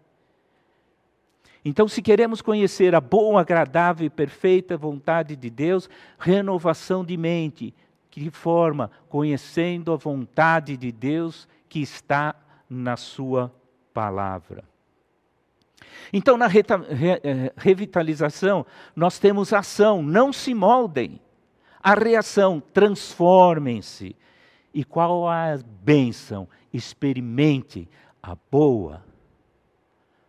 Então, 1.65 1.87
se 1.87 2.03
queremos 2.03 2.43
conhecer 2.43 2.95
a 2.95 3.01
boa, 3.01 3.41
agradável 3.41 4.07
e 4.07 4.11
perfeita 4.11 4.77
vontade 4.77 5.37
de 5.37 5.49
Deus, 5.49 5.89
renovação 6.19 7.05
de 7.05 7.17
mente. 7.17 7.73
Que 8.15 8.31
forma? 8.31 8.93
Conhecendo 9.09 9.93
a 9.93 9.97
vontade 9.97 10.77
de 10.77 10.93
Deus 10.93 11.49
que 11.69 11.81
está 11.81 12.37
na 12.71 12.97
Sua 12.97 13.53
palavra. 13.93 14.63
Então, 16.13 16.37
na 16.37 16.47
re, 16.47 16.63
eh, 16.63 17.53
revitalização, 17.57 18.65
nós 18.95 19.19
temos 19.19 19.53
ação, 19.53 20.01
não 20.01 20.33
se 20.33 20.55
moldem. 20.55 21.21
A 21.83 21.95
reação, 21.95 22.63
transformem-se. 22.73 24.15
E 24.73 24.85
qual 24.85 25.29
a 25.29 25.59
bênção? 25.83 26.49
Experimente 26.73 27.89
a 28.23 28.37
boa, 28.49 29.05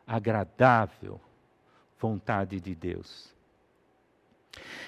agradável 0.08 1.22
vontade 2.00 2.60
de 2.60 2.74
Deus. 2.74 3.35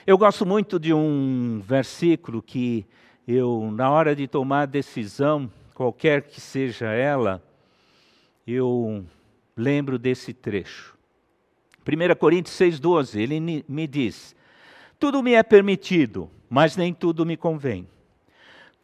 Eu 0.06 0.18
gosto 0.18 0.46
muito 0.46 0.80
de 0.80 0.94
um 0.94 1.62
versículo 1.64 2.42
que 2.42 2.86
eu, 3.28 3.70
na 3.74 3.90
hora 3.92 4.16
de 4.16 4.28
tomar 4.28 4.66
decisão, 4.66 5.52
qualquer 5.74 6.22
que 6.22 6.40
seja 6.40 6.88
ela, 6.88 7.44
eu 8.48 9.06
lembro 9.56 10.00
desse 10.00 10.34
trecho. 10.34 10.98
1 11.86 12.16
Coríntios 12.16 12.56
6,12, 12.56 13.20
ele 13.20 13.64
me 13.68 13.88
diz: 13.88 14.36
Tudo 14.98 15.22
me 15.22 15.34
é 15.34 15.44
permitido, 15.44 16.30
mas 16.50 16.78
nem 16.78 16.94
tudo 16.94 17.26
me 17.26 17.36
convém. 17.36 17.88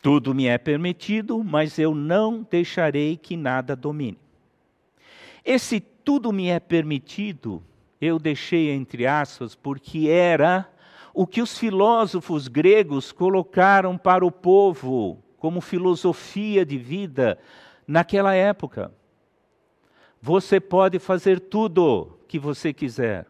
Tudo 0.01 0.35
me 0.35 0.47
é 0.47 0.57
permitido, 0.57 1.41
mas 1.41 1.79
eu 1.79 1.95
não 1.95 2.45
deixarei 2.49 3.15
que 3.15 3.37
nada 3.37 3.73
domine. 3.73 4.17
Esse 5.45 5.79
tudo 5.79 6.33
me 6.33 6.49
é 6.49 6.59
permitido, 6.59 7.63
eu 8.01 8.19
deixei 8.19 8.71
entre 8.71 9.07
aspas, 9.07 9.55
porque 9.55 10.09
era 10.09 10.69
o 11.13 11.27
que 11.27 11.41
os 11.41 11.57
filósofos 11.57 12.47
gregos 12.47 13.11
colocaram 13.11 13.97
para 13.97 14.25
o 14.25 14.31
povo 14.31 15.23
como 15.37 15.61
filosofia 15.61 16.65
de 16.65 16.77
vida 16.77 17.37
naquela 17.85 18.33
época. 18.33 18.91
Você 20.21 20.59
pode 20.59 20.99
fazer 20.99 21.39
tudo 21.39 22.17
que 22.27 22.39
você 22.39 22.73
quiser. 22.73 23.27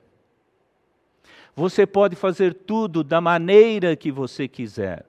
Você 1.56 1.86
pode 1.86 2.16
fazer 2.16 2.54
tudo 2.54 3.04
da 3.04 3.20
maneira 3.20 3.96
que 3.96 4.12
você 4.12 4.48
quiser. 4.48 5.06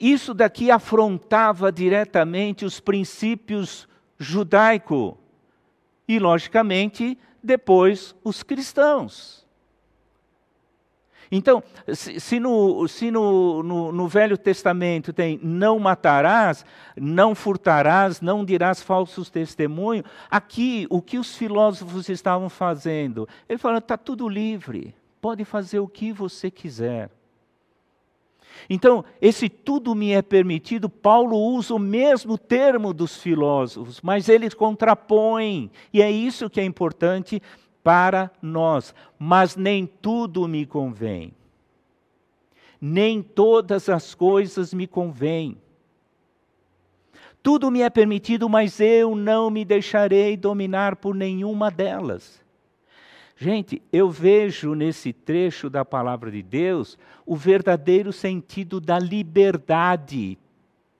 Isso 0.00 0.32
daqui 0.32 0.70
afrontava 0.70 1.70
diretamente 1.70 2.64
os 2.64 2.80
princípios 2.80 3.88
judaico 4.18 5.18
e, 6.08 6.18
logicamente, 6.18 7.18
depois 7.42 8.14
os 8.24 8.42
cristãos. 8.42 9.43
Então, 11.30 11.62
se, 11.92 12.20
se, 12.20 12.40
no, 12.40 12.86
se 12.88 13.10
no, 13.10 13.62
no, 13.62 13.92
no, 13.92 14.08
Velho 14.08 14.36
Testamento 14.36 15.12
tem 15.12 15.38
não 15.42 15.78
matarás, 15.78 16.64
não 16.96 17.34
furtarás, 17.34 18.20
não 18.20 18.44
dirás 18.44 18.82
falsos 18.82 19.30
testemunhos, 19.30 20.04
aqui 20.30 20.86
o 20.90 21.00
que 21.00 21.18
os 21.18 21.36
filósofos 21.36 22.08
estavam 22.08 22.48
fazendo? 22.48 23.28
Ele 23.48 23.58
falou: 23.58 23.78
está 23.78 23.96
tudo 23.96 24.28
livre, 24.28 24.94
pode 25.20 25.44
fazer 25.44 25.78
o 25.80 25.88
que 25.88 26.12
você 26.12 26.50
quiser. 26.50 27.10
Então, 28.68 29.04
esse 29.20 29.48
tudo 29.48 29.94
me 29.94 30.12
é 30.12 30.22
permitido, 30.22 30.88
Paulo 30.88 31.36
usa 31.36 31.74
o 31.74 31.78
mesmo 31.78 32.38
termo 32.38 32.94
dos 32.94 33.16
filósofos, 33.16 34.00
mas 34.00 34.28
ele 34.28 34.50
contrapõe, 34.50 35.70
e 35.92 36.00
é 36.00 36.10
isso 36.10 36.48
que 36.48 36.60
é 36.60 36.64
importante 36.64 37.42
para 37.84 38.30
nós. 38.42 38.92
Mas 39.16 39.54
nem 39.54 39.86
tudo 39.86 40.48
me 40.48 40.66
convém. 40.66 41.32
Nem 42.80 43.22
todas 43.22 43.88
as 43.88 44.14
coisas 44.14 44.74
me 44.74 44.86
convêm. 44.86 45.56
Tudo 47.42 47.70
me 47.70 47.82
é 47.82 47.90
permitido, 47.90 48.48
mas 48.48 48.80
eu 48.80 49.14
não 49.14 49.50
me 49.50 49.66
deixarei 49.66 50.34
dominar 50.34 50.96
por 50.96 51.14
nenhuma 51.14 51.70
delas. 51.70 52.42
Gente, 53.36 53.82
eu 53.92 54.08
vejo 54.08 54.74
nesse 54.74 55.12
trecho 55.12 55.68
da 55.68 55.84
palavra 55.84 56.30
de 56.30 56.42
Deus 56.42 56.96
o 57.26 57.36
verdadeiro 57.36 58.12
sentido 58.12 58.80
da 58.80 58.98
liberdade, 58.98 60.38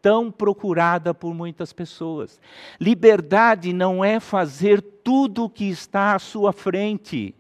tão 0.05 0.31
procurada 0.31 1.15
por 1.15 1.33
muitas 1.33 1.73
pessoas. 1.73 2.39
Liberdade 2.79 3.73
não 3.73 4.05
é 4.05 4.21
fazer 4.21 4.83
tudo 4.83 5.45
o 5.45 5.49
que 5.49 5.65
está 5.65 6.15
à 6.15 6.19
sua 6.19 6.53
frente, 6.53 7.35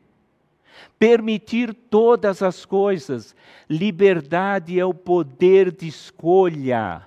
permitir 0.98 1.74
todas 1.74 2.40
as 2.42 2.64
coisas. 2.64 3.36
Liberdade 3.68 4.80
é 4.80 4.84
o 4.84 4.94
poder 4.94 5.70
de 5.70 5.86
escolha 5.86 7.06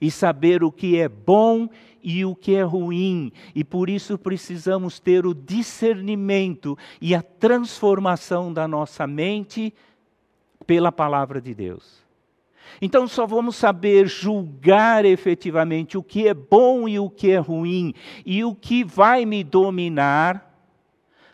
e 0.00 0.10
saber 0.10 0.64
o 0.64 0.72
que 0.72 0.98
é 0.98 1.08
bom 1.08 1.68
e 2.02 2.24
o 2.24 2.34
que 2.34 2.56
é 2.56 2.62
ruim, 2.62 3.32
e 3.54 3.62
por 3.62 3.88
isso 3.88 4.18
precisamos 4.18 4.98
ter 4.98 5.24
o 5.24 5.32
discernimento 5.32 6.76
e 7.00 7.14
a 7.14 7.22
transformação 7.22 8.52
da 8.52 8.66
nossa 8.66 9.06
mente 9.06 9.72
pela 10.66 10.90
palavra 10.90 11.40
de 11.40 11.54
Deus. 11.54 12.03
Então 12.80 13.06
só 13.06 13.26
vamos 13.26 13.56
saber 13.56 14.06
julgar 14.06 15.04
efetivamente 15.04 15.96
o 15.96 16.02
que 16.02 16.28
é 16.28 16.34
bom 16.34 16.88
e 16.88 16.98
o 16.98 17.08
que 17.08 17.30
é 17.30 17.38
ruim, 17.38 17.94
e 18.24 18.44
o 18.44 18.54
que 18.54 18.84
vai 18.84 19.24
me 19.24 19.44
dominar, 19.44 20.52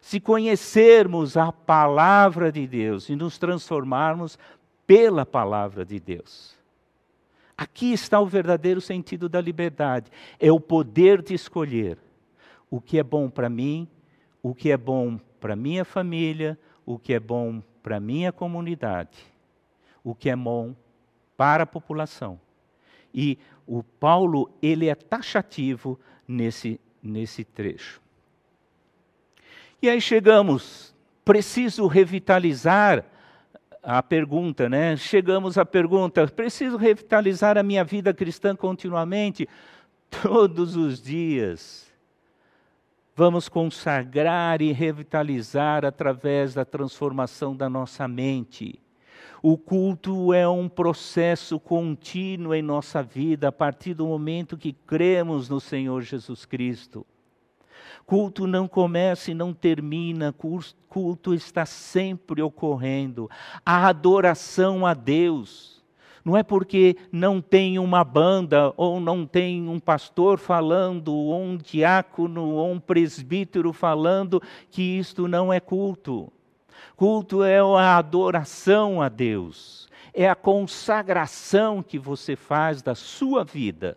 se 0.01 0.19
conhecermos 0.19 1.37
a 1.37 1.53
palavra 1.53 2.51
de 2.51 2.67
Deus 2.67 3.09
e 3.09 3.17
nos 3.17 3.39
transformarmos 3.39 4.39
pela 4.87 5.27
palavra 5.27 5.85
de 5.85 6.01
Deus. 6.01 6.59
Aqui 7.57 7.93
está 7.93 8.19
o 8.19 8.27
verdadeiro 8.27 8.81
sentido 8.81 9.29
da 9.29 9.41
liberdade: 9.41 10.11
é 10.39 10.51
o 10.51 10.59
poder 10.59 11.21
de 11.23 11.35
escolher 11.35 11.99
o 12.71 12.81
que 12.81 12.99
é 12.99 13.03
bom 13.03 13.29
para 13.29 13.51
mim, 13.51 13.87
o 14.43 14.55
que 14.55 14.71
é 14.71 14.77
bom 14.77 15.21
para 15.39 15.55
minha 15.55 15.85
família, 15.85 16.59
o 16.87 16.99
que 16.99 17.13
é 17.13 17.21
bom 17.21 17.63
para 17.83 18.01
minha 18.01 18.33
comunidade, 18.33 19.19
o 20.03 20.15
que 20.15 20.31
é 20.31 20.37
bom 20.37 20.75
para 21.41 21.63
a 21.63 21.67
população. 21.67 22.39
E 23.15 23.39
o 23.67 23.83
Paulo, 23.83 24.51
ele 24.61 24.91
é 24.91 24.95
taxativo 24.95 25.99
nesse, 26.29 26.79
nesse 27.03 27.45
trecho. 27.45 27.99
E 29.81 29.89
aí 29.89 30.03
chegamos, 30.03 30.95
preciso 31.25 31.87
revitalizar 31.87 33.07
a 33.83 34.03
pergunta, 34.03 34.69
né? 34.69 34.99
Chegamos 34.99 35.57
à 35.57 35.65
pergunta: 35.65 36.29
preciso 36.29 36.77
revitalizar 36.77 37.57
a 37.57 37.63
minha 37.63 37.85
vida 37.85 38.13
cristã 38.13 38.55
continuamente? 38.55 39.49
Todos 40.11 40.77
os 40.77 41.01
dias. 41.01 41.91
Vamos 43.17 43.49
consagrar 43.49 44.61
e 44.61 44.73
revitalizar 44.73 45.87
através 45.87 46.53
da 46.53 46.67
transformação 46.67 47.57
da 47.57 47.71
nossa 47.71 48.07
mente. 48.07 48.79
O 49.43 49.57
culto 49.57 50.35
é 50.35 50.47
um 50.47 50.69
processo 50.69 51.59
contínuo 51.59 52.55
em 52.55 52.61
nossa 52.61 53.03
vida 53.03 53.49
a 53.49 53.53
partir 53.53 53.95
do 53.95 54.07
momento 54.07 54.59
que 54.59 54.73
cremos 54.73 55.49
no 55.49 55.59
Senhor 55.59 56.03
Jesus 56.03 56.45
Cristo. 56.45 57.07
Culto 58.05 58.47
não 58.47 58.69
começa 58.69 59.31
e 59.31 59.35
não 59.35 59.55
termina, 59.55 60.35
culto 60.89 61.33
está 61.33 61.65
sempre 61.65 62.43
ocorrendo. 62.43 63.31
A 63.65 63.87
adoração 63.87 64.85
a 64.85 64.93
Deus. 64.93 65.83
Não 66.23 66.37
é 66.37 66.43
porque 66.43 66.97
não 67.11 67.41
tem 67.41 67.79
uma 67.79 68.05
banda, 68.05 68.75
ou 68.77 69.01
não 69.01 69.25
tem 69.25 69.67
um 69.69 69.81
pastor 69.81 70.39
falando, 70.39 71.15
ou 71.15 71.41
um 71.41 71.57
diácono, 71.57 72.51
ou 72.51 72.73
um 72.73 72.79
presbítero 72.79 73.73
falando, 73.73 74.43
que 74.71 74.83
isto 74.99 75.27
não 75.27 75.51
é 75.51 75.61
culto. 75.61 76.31
Culto 76.97 77.43
é 77.43 77.59
a 77.59 77.97
adoração 77.97 79.01
a 79.01 79.09
Deus, 79.09 79.89
é 80.13 80.29
a 80.29 80.35
consagração 80.35 81.83
que 81.83 81.99
você 81.99 82.37
faz 82.37 82.83
da 82.83 82.95
sua 82.95 83.45
vida 83.45 83.97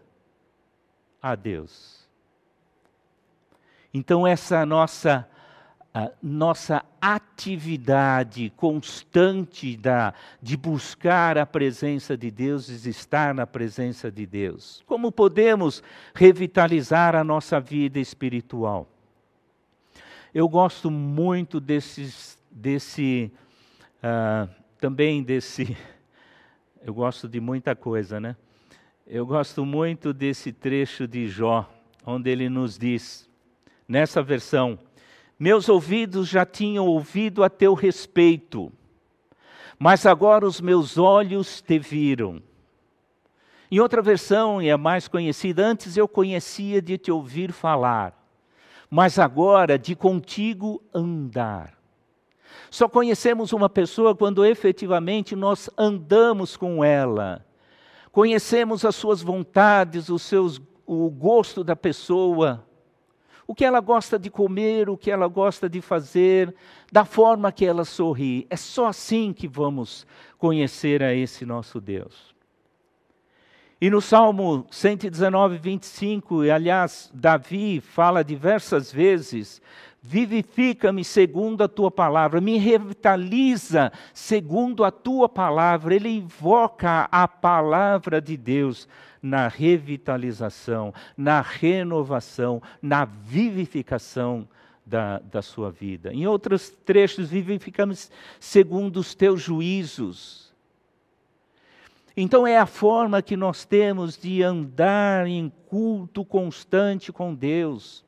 a 1.21 1.35
Deus. 1.35 2.03
Então, 3.93 4.25
essa 4.25 4.65
nossa, 4.65 5.27
nossa 6.21 6.83
atividade 6.99 8.51
constante 8.57 9.77
da, 9.77 10.13
de 10.41 10.57
buscar 10.57 11.37
a 11.37 11.45
presença 11.45 12.17
de 12.17 12.31
Deus 12.31 12.69
e 12.69 12.89
estar 12.89 13.35
na 13.35 13.45
presença 13.45 14.11
de 14.11 14.25
Deus. 14.25 14.83
Como 14.87 15.11
podemos 15.11 15.83
revitalizar 16.15 17.15
a 17.15 17.23
nossa 17.23 17.59
vida 17.59 17.99
espiritual? 17.99 18.87
Eu 20.33 20.49
gosto 20.49 20.89
muito 20.89 21.59
desses, 21.59 22.32
desse, 22.53 23.31
uh, 23.97 24.49
também 24.79 25.23
desse, 25.23 25.75
eu 26.85 26.93
gosto 26.93 27.27
de 27.27 27.39
muita 27.39 27.75
coisa, 27.75 28.19
né? 28.19 28.35
Eu 29.05 29.25
gosto 29.25 29.65
muito 29.65 30.13
desse 30.13 30.53
trecho 30.53 31.07
de 31.07 31.27
Jó, 31.27 31.69
onde 32.05 32.29
ele 32.29 32.47
nos 32.47 32.77
diz: 32.77 33.29
nessa 33.87 34.21
versão, 34.21 34.79
Meus 35.43 35.67
ouvidos 35.67 36.29
já 36.29 36.45
tinham 36.45 36.85
ouvido 36.87 37.43
a 37.43 37.49
teu 37.49 37.73
respeito, 37.73 38.71
mas 39.77 40.05
agora 40.05 40.45
os 40.45 40.61
meus 40.61 40.97
olhos 40.97 41.61
te 41.61 41.77
viram. 41.79 42.41
Em 43.69 43.79
outra 43.79 44.01
versão, 44.01 44.61
e 44.61 44.71
a 44.71 44.77
mais 44.77 45.07
conhecida, 45.07 45.65
antes 45.65 45.97
eu 45.97 46.07
conhecia 46.07 46.81
de 46.81 46.97
te 46.97 47.11
ouvir 47.11 47.51
falar, 47.51 48.17
mas 48.89 49.17
agora 49.17 49.77
de 49.77 49.95
contigo 49.95 50.81
andar. 50.93 51.72
Só 52.69 52.87
conhecemos 52.89 53.53
uma 53.53 53.69
pessoa 53.69 54.15
quando 54.15 54.45
efetivamente 54.45 55.35
nós 55.35 55.69
andamos 55.77 56.57
com 56.57 56.83
ela. 56.83 57.45
Conhecemos 58.11 58.85
as 58.85 58.95
suas 58.95 59.21
vontades, 59.21 60.09
os 60.09 60.21
seus, 60.21 60.61
o 60.85 61.09
gosto 61.09 61.63
da 61.63 61.75
pessoa, 61.75 62.65
o 63.47 63.53
que 63.53 63.65
ela 63.65 63.79
gosta 63.79 64.17
de 64.17 64.29
comer, 64.29 64.89
o 64.89 64.97
que 64.97 65.11
ela 65.11 65.27
gosta 65.27 65.69
de 65.69 65.81
fazer, 65.81 66.53
da 66.91 67.05
forma 67.05 67.51
que 67.51 67.65
ela 67.65 67.83
sorri. 67.83 68.47
É 68.49 68.55
só 68.55 68.87
assim 68.87 69.33
que 69.33 69.47
vamos 69.47 70.05
conhecer 70.37 71.03
a 71.03 71.13
esse 71.13 71.45
nosso 71.45 71.81
Deus. 71.81 72.33
E 73.83 73.89
no 73.89 73.99
Salmo 73.99 74.65
119, 74.71 75.57
25, 75.57 76.45
e 76.45 76.51
aliás, 76.51 77.11
Davi 77.13 77.81
fala 77.81 78.23
diversas 78.23 78.89
vezes: 78.89 79.61
vivifica-me 80.05 81.01
segundo 81.05 81.63
a 81.63 81.67
tua 81.69 81.89
palavra, 81.89 82.41
me 82.41 82.57
revitaliza 82.57 83.89
segundo 84.13 84.83
a 84.83 84.91
tua 84.91 85.29
palavra. 85.29 85.95
Ele 85.95 86.09
invoca 86.09 87.07
a 87.09 87.25
palavra 87.25 88.21
de 88.21 88.35
Deus 88.35 88.85
na 89.21 89.47
revitalização, 89.47 90.93
na 91.15 91.39
renovação, 91.39 92.61
na 92.81 93.05
vivificação 93.05 94.45
da, 94.85 95.19
da 95.19 95.41
sua 95.41 95.71
vida. 95.71 96.13
Em 96.13 96.27
outros 96.27 96.69
trechos, 96.69 97.29
vivificamos 97.29 98.11
segundo 98.41 98.97
os 98.97 99.15
teus 99.15 99.41
juízos. 99.41 100.51
Então, 102.15 102.45
é 102.45 102.57
a 102.57 102.65
forma 102.65 103.21
que 103.21 103.37
nós 103.37 103.63
temos 103.63 104.17
de 104.17 104.43
andar 104.43 105.25
em 105.25 105.49
culto 105.67 106.25
constante 106.25 107.11
com 107.11 107.33
Deus, 107.33 108.03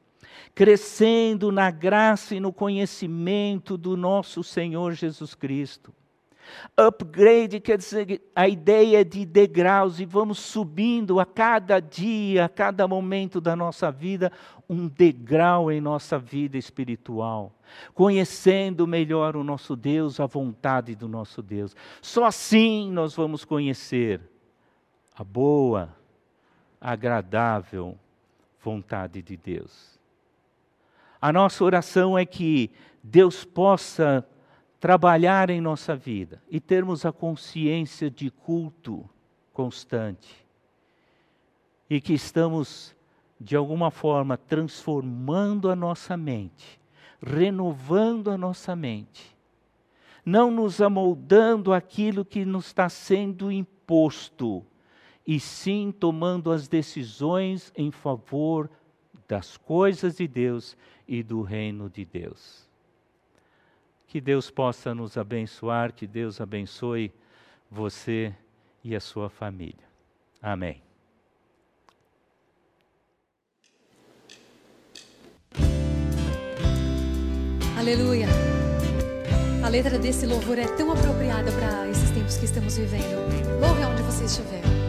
crescendo 0.53 1.51
na 1.51 1.69
graça 1.71 2.36
e 2.36 2.39
no 2.39 2.53
conhecimento 2.53 3.77
do 3.77 3.97
nosso 3.97 4.43
Senhor 4.43 4.93
Jesus 4.93 5.33
Cristo. 5.33 5.93
Upgrade 6.77 7.59
quer 7.59 7.77
dizer 7.77 8.21
a 8.36 8.47
ideia 8.47 9.03
de 9.03 9.25
degraus 9.25 9.99
e 9.99 10.05
vamos 10.05 10.39
subindo 10.39 11.19
a 11.19 11.25
cada 11.25 11.79
dia, 11.79 12.45
a 12.45 12.49
cada 12.49 12.88
momento 12.88 13.41
da 13.41 13.55
nossa 13.55 13.91
vida, 13.91 14.31
um 14.69 14.88
degrau 14.88 15.71
em 15.71 15.79
nossa 15.79 16.17
vida 16.17 16.57
espiritual, 16.57 17.51
conhecendo 17.93 18.86
melhor 18.86 19.36
o 19.36 19.43
nosso 19.43 19.75
Deus, 19.75 20.19
a 20.19 20.25
vontade 20.25 20.95
do 20.95 21.07
nosso 21.07 21.41
Deus. 21.41 21.75
Só 22.01 22.25
assim 22.25 22.91
nós 22.91 23.15
vamos 23.15 23.45
conhecer 23.45 24.21
a 25.15 25.23
boa, 25.23 25.95
agradável 26.79 27.97
vontade 28.61 29.21
de 29.21 29.38
Deus. 29.38 29.94
A 31.22 31.32
nossa 31.32 31.63
oração 31.63 32.18
é 32.18 32.26
que 32.26 32.72
Deus 33.03 33.43
possa 33.43 34.28
trabalhar 34.80 35.49
em 35.49 35.59
nossa 35.59 35.95
vida 35.95 36.41
e 36.49 36.59
termos 36.59 37.05
a 37.05 37.11
consciência 37.11 38.09
de 38.09 38.30
culto 38.30 39.09
constante 39.51 40.45
e 41.89 42.01
que 42.01 42.13
estamos, 42.13 42.95
de 43.39 43.55
alguma 43.55 43.91
forma, 43.91 44.38
transformando 44.38 45.70
a 45.70 45.76
nossa 45.76 46.18
mente, 46.18 46.80
renovando 47.22 48.30
a 48.30 48.38
nossa 48.38 48.76
mente, 48.76 49.36
não 50.26 50.49
nos 50.49 50.82
amoldando 50.82 51.74
aquilo 51.74 52.26
que 52.26 52.43
nos 52.43 52.68
está 52.68 52.89
sendo 52.89 53.51
imposto, 53.51 54.66
e 55.26 55.39
sim 55.39 55.91
tomando 55.91 56.51
as 56.51 56.68
decisões 56.68 57.72
em 57.76 57.91
favor 57.91 58.70
das 59.28 59.57
coisas 59.57 60.18
de 60.18 60.28
Deus 60.28 60.78
e 61.07 61.23
do 61.23 61.41
reino 61.41 61.89
de 61.89 62.05
Deus. 62.05 62.65
Que 64.07 64.21
Deus 64.21 64.49
possa 64.49 64.93
nos 64.93 65.17
abençoar, 65.17 65.93
que 65.93 66.07
Deus 66.07 66.39
abençoe 66.39 67.11
você 67.69 68.33
e 68.83 68.95
a 68.95 68.99
sua 68.99 69.29
família. 69.29 69.85
Amém. 70.41 70.81
Aleluia. 77.77 78.27
A 79.63 79.69
letra 79.69 79.97
desse 79.99 80.25
louvor 80.25 80.57
é 80.57 80.67
tão 80.77 80.91
apropriada 80.91 81.51
para 81.51 81.89
esses 81.89 82.11
tempos 82.11 82.37
que 82.37 82.45
estamos 82.45 82.77
vivendo. 82.77 83.15
Louve 83.59 83.83
onde 83.83 84.01
você 84.03 84.25
estiver. 84.25 84.84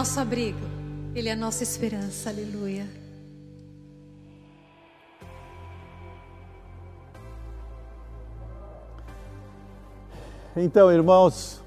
Nosso 0.00 0.18
abrigo, 0.18 0.58
Ele 1.14 1.28
é 1.28 1.32
a 1.32 1.36
nossa 1.36 1.62
esperança, 1.62 2.30
aleluia. 2.30 2.86
Então, 10.56 10.90
irmãos, 10.90 11.62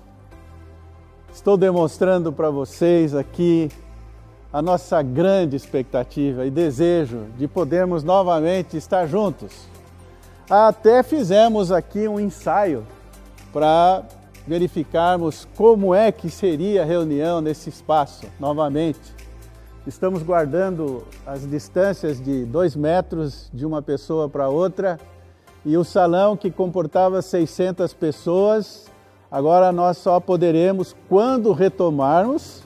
estou 1.31 1.55
demonstrando 1.55 2.33
para 2.33 2.49
vocês 2.49 3.13
aqui 3.13 3.69
a 4.51 4.63
nossa 4.63 5.03
grande 5.03 5.55
expectativa 5.55 6.43
e 6.43 6.49
desejo 6.49 7.27
de 7.37 7.47
podermos 7.47 8.03
novamente 8.03 8.75
estar 8.75 9.05
juntos. 9.05 9.67
Até 10.49 11.03
fizemos 11.03 11.71
aqui 11.71 12.07
um 12.07 12.19
ensaio 12.19 12.83
para 13.51 14.03
verificarmos 14.45 15.47
como 15.55 15.95
é 15.95 16.11
que 16.11 16.29
seria 16.29 16.83
a 16.83 16.85
reunião 16.85 17.41
nesse 17.41 17.69
espaço 17.69 18.25
novamente. 18.39 18.99
Estamos 19.85 20.23
guardando 20.23 21.03
as 21.25 21.47
distâncias 21.49 22.21
de 22.21 22.45
dois 22.45 22.75
metros 22.75 23.49
de 23.53 23.65
uma 23.65 23.81
pessoa 23.81 24.29
para 24.29 24.47
outra 24.49 24.99
e 25.65 25.77
o 25.77 25.83
salão 25.83 26.35
que 26.35 26.51
comportava 26.51 27.21
600 27.21 27.93
pessoas, 27.93 28.91
agora 29.31 29.71
nós 29.71 29.97
só 29.97 30.19
poderemos, 30.19 30.95
quando 31.07 31.53
retomarmos, 31.53 32.63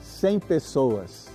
100 0.00 0.40
pessoas. 0.40 1.28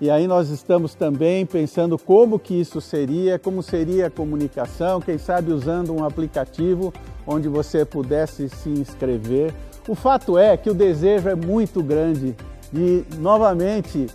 E 0.00 0.10
aí 0.10 0.26
nós 0.26 0.50
estamos 0.50 0.94
também 0.94 1.46
pensando 1.46 1.98
como 1.98 2.38
que 2.38 2.54
isso 2.54 2.80
seria, 2.80 3.38
como 3.38 3.62
seria 3.62 4.08
a 4.08 4.10
comunicação, 4.10 5.00
quem 5.00 5.16
sabe 5.16 5.52
usando 5.52 5.94
um 5.94 6.04
aplicativo 6.04 6.92
onde 7.26 7.48
você 7.48 7.84
pudesse 7.84 8.48
se 8.48 8.68
inscrever. 8.68 9.54
O 9.88 9.94
fato 9.94 10.38
é 10.38 10.56
que 10.56 10.70
o 10.70 10.74
desejo 10.74 11.28
é 11.28 11.34
muito 11.34 11.82
grande 11.82 12.36
de 12.72 13.04
novamente 13.18 14.06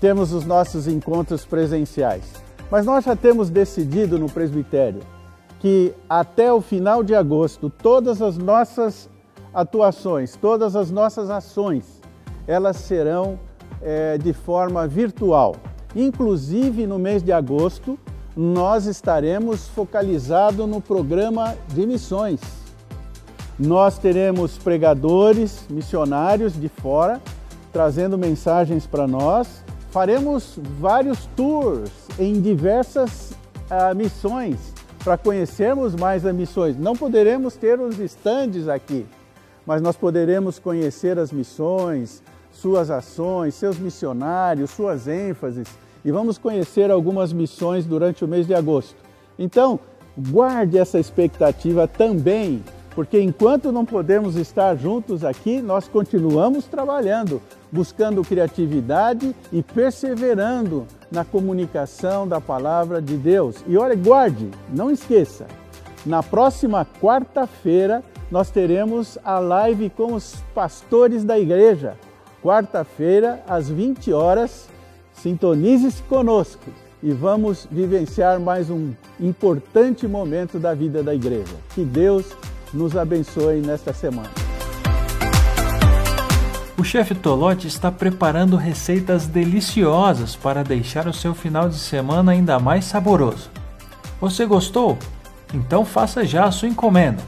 termos 0.00 0.32
os 0.32 0.44
nossos 0.44 0.86
encontros 0.86 1.44
presenciais. 1.44 2.24
Mas 2.70 2.86
nós 2.86 3.04
já 3.04 3.16
temos 3.16 3.50
decidido 3.50 4.18
no 4.18 4.30
presbitério 4.30 5.00
que 5.58 5.92
até 6.08 6.52
o 6.52 6.60
final 6.60 7.02
de 7.02 7.14
agosto 7.14 7.68
todas 7.68 8.22
as 8.22 8.38
nossas 8.38 9.10
atuações, 9.52 10.36
todas 10.36 10.76
as 10.76 10.90
nossas 10.90 11.30
ações, 11.30 12.00
elas 12.46 12.76
serão 12.76 13.38
é, 13.82 14.16
de 14.18 14.32
forma 14.32 14.86
virtual. 14.86 15.56
Inclusive 15.96 16.86
no 16.86 16.98
mês 16.98 17.22
de 17.22 17.32
agosto, 17.32 17.98
nós 18.40 18.86
estaremos 18.86 19.66
focalizados 19.66 20.64
no 20.68 20.80
programa 20.80 21.56
de 21.74 21.84
missões. 21.84 22.38
Nós 23.58 23.98
teremos 23.98 24.56
pregadores, 24.56 25.66
missionários 25.68 26.52
de 26.52 26.68
fora, 26.68 27.20
trazendo 27.72 28.16
mensagens 28.16 28.86
para 28.86 29.08
nós. 29.08 29.64
Faremos 29.90 30.56
vários 30.78 31.26
tours 31.34 31.90
em 32.16 32.40
diversas 32.40 33.32
uh, 33.32 33.92
missões 33.96 34.72
para 35.02 35.18
conhecermos 35.18 35.96
mais 35.96 36.24
as 36.24 36.32
missões. 36.32 36.78
Não 36.78 36.94
poderemos 36.94 37.56
ter 37.56 37.80
os 37.80 37.98
estandes 37.98 38.68
aqui, 38.68 39.04
mas 39.66 39.82
nós 39.82 39.96
poderemos 39.96 40.60
conhecer 40.60 41.18
as 41.18 41.32
missões, 41.32 42.22
suas 42.52 42.88
ações, 42.88 43.56
seus 43.56 43.80
missionários, 43.80 44.70
suas 44.70 45.08
ênfases 45.08 45.66
e 46.08 46.10
vamos 46.10 46.38
conhecer 46.38 46.90
algumas 46.90 47.34
missões 47.34 47.84
durante 47.84 48.24
o 48.24 48.28
mês 48.28 48.46
de 48.46 48.54
agosto. 48.54 48.96
Então, 49.38 49.78
guarde 50.16 50.78
essa 50.78 50.98
expectativa 50.98 51.86
também, 51.86 52.64
porque 52.94 53.20
enquanto 53.20 53.70
não 53.70 53.84
podemos 53.84 54.34
estar 54.34 54.74
juntos 54.74 55.22
aqui, 55.22 55.60
nós 55.60 55.86
continuamos 55.86 56.64
trabalhando, 56.64 57.42
buscando 57.70 58.24
criatividade 58.24 59.36
e 59.52 59.62
perseverando 59.62 60.86
na 61.12 61.26
comunicação 61.26 62.26
da 62.26 62.40
palavra 62.40 63.02
de 63.02 63.18
Deus. 63.18 63.62
E 63.66 63.76
olha, 63.76 63.94
guarde, 63.94 64.50
não 64.70 64.90
esqueça, 64.90 65.46
na 66.06 66.22
próxima 66.22 66.86
quarta-feira 67.02 68.02
nós 68.30 68.50
teremos 68.50 69.18
a 69.22 69.38
live 69.38 69.90
com 69.90 70.14
os 70.14 70.36
pastores 70.54 71.22
da 71.22 71.38
igreja. 71.38 71.98
Quarta-feira, 72.42 73.42
às 73.46 73.68
20 73.68 74.10
horas, 74.14 74.70
Sintonize-se 75.22 76.02
conosco 76.04 76.70
e 77.02 77.12
vamos 77.12 77.66
vivenciar 77.70 78.38
mais 78.38 78.70
um 78.70 78.92
importante 79.20 80.06
momento 80.06 80.58
da 80.58 80.72
vida 80.74 81.02
da 81.02 81.14
igreja. 81.14 81.54
Que 81.74 81.84
Deus 81.84 82.26
nos 82.72 82.96
abençoe 82.96 83.60
nesta 83.60 83.92
semana. 83.92 84.30
O 86.76 86.84
chefe 86.84 87.14
Tolote 87.14 87.66
está 87.66 87.90
preparando 87.90 88.56
receitas 88.56 89.26
deliciosas 89.26 90.36
para 90.36 90.62
deixar 90.62 91.08
o 91.08 91.12
seu 91.12 91.34
final 91.34 91.68
de 91.68 91.78
semana 91.78 92.30
ainda 92.30 92.60
mais 92.60 92.84
saboroso. 92.84 93.50
Você 94.20 94.46
gostou? 94.46 94.96
Então 95.52 95.84
faça 95.84 96.24
já 96.24 96.44
a 96.44 96.52
sua 96.52 96.68
encomenda 96.68 97.22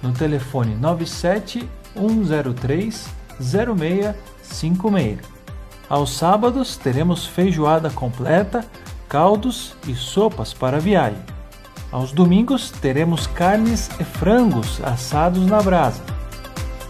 no 0.00 0.12
telefone 0.12 0.76
97 0.76 1.68
103 1.96 3.08
0656. 3.40 5.31
Aos 5.92 6.14
sábados 6.14 6.78
teremos 6.78 7.26
feijoada 7.26 7.90
completa, 7.90 8.64
caldos 9.10 9.74
e 9.86 9.94
sopas 9.94 10.54
para 10.54 10.80
viagem. 10.80 11.18
Aos 11.90 12.12
domingos 12.12 12.70
teremos 12.70 13.26
carnes 13.26 13.90
e 14.00 14.02
frangos 14.02 14.80
assados 14.82 15.44
na 15.44 15.60
brasa. 15.60 16.00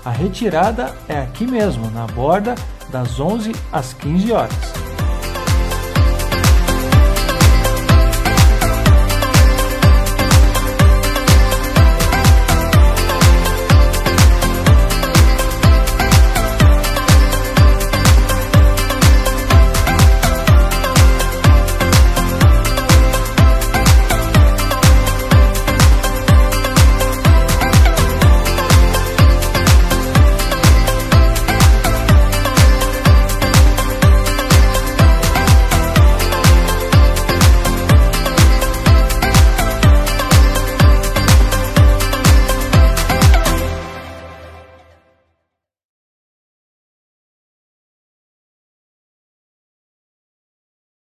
A 0.05 0.11
retirada 0.13 0.95
é 1.09 1.19
aqui 1.19 1.45
mesmo, 1.45 1.91
na 1.91 2.07
borda, 2.07 2.55
das 2.93 3.19
11 3.19 3.51
às 3.73 3.93
15 3.93 4.31
horas. 4.31 4.73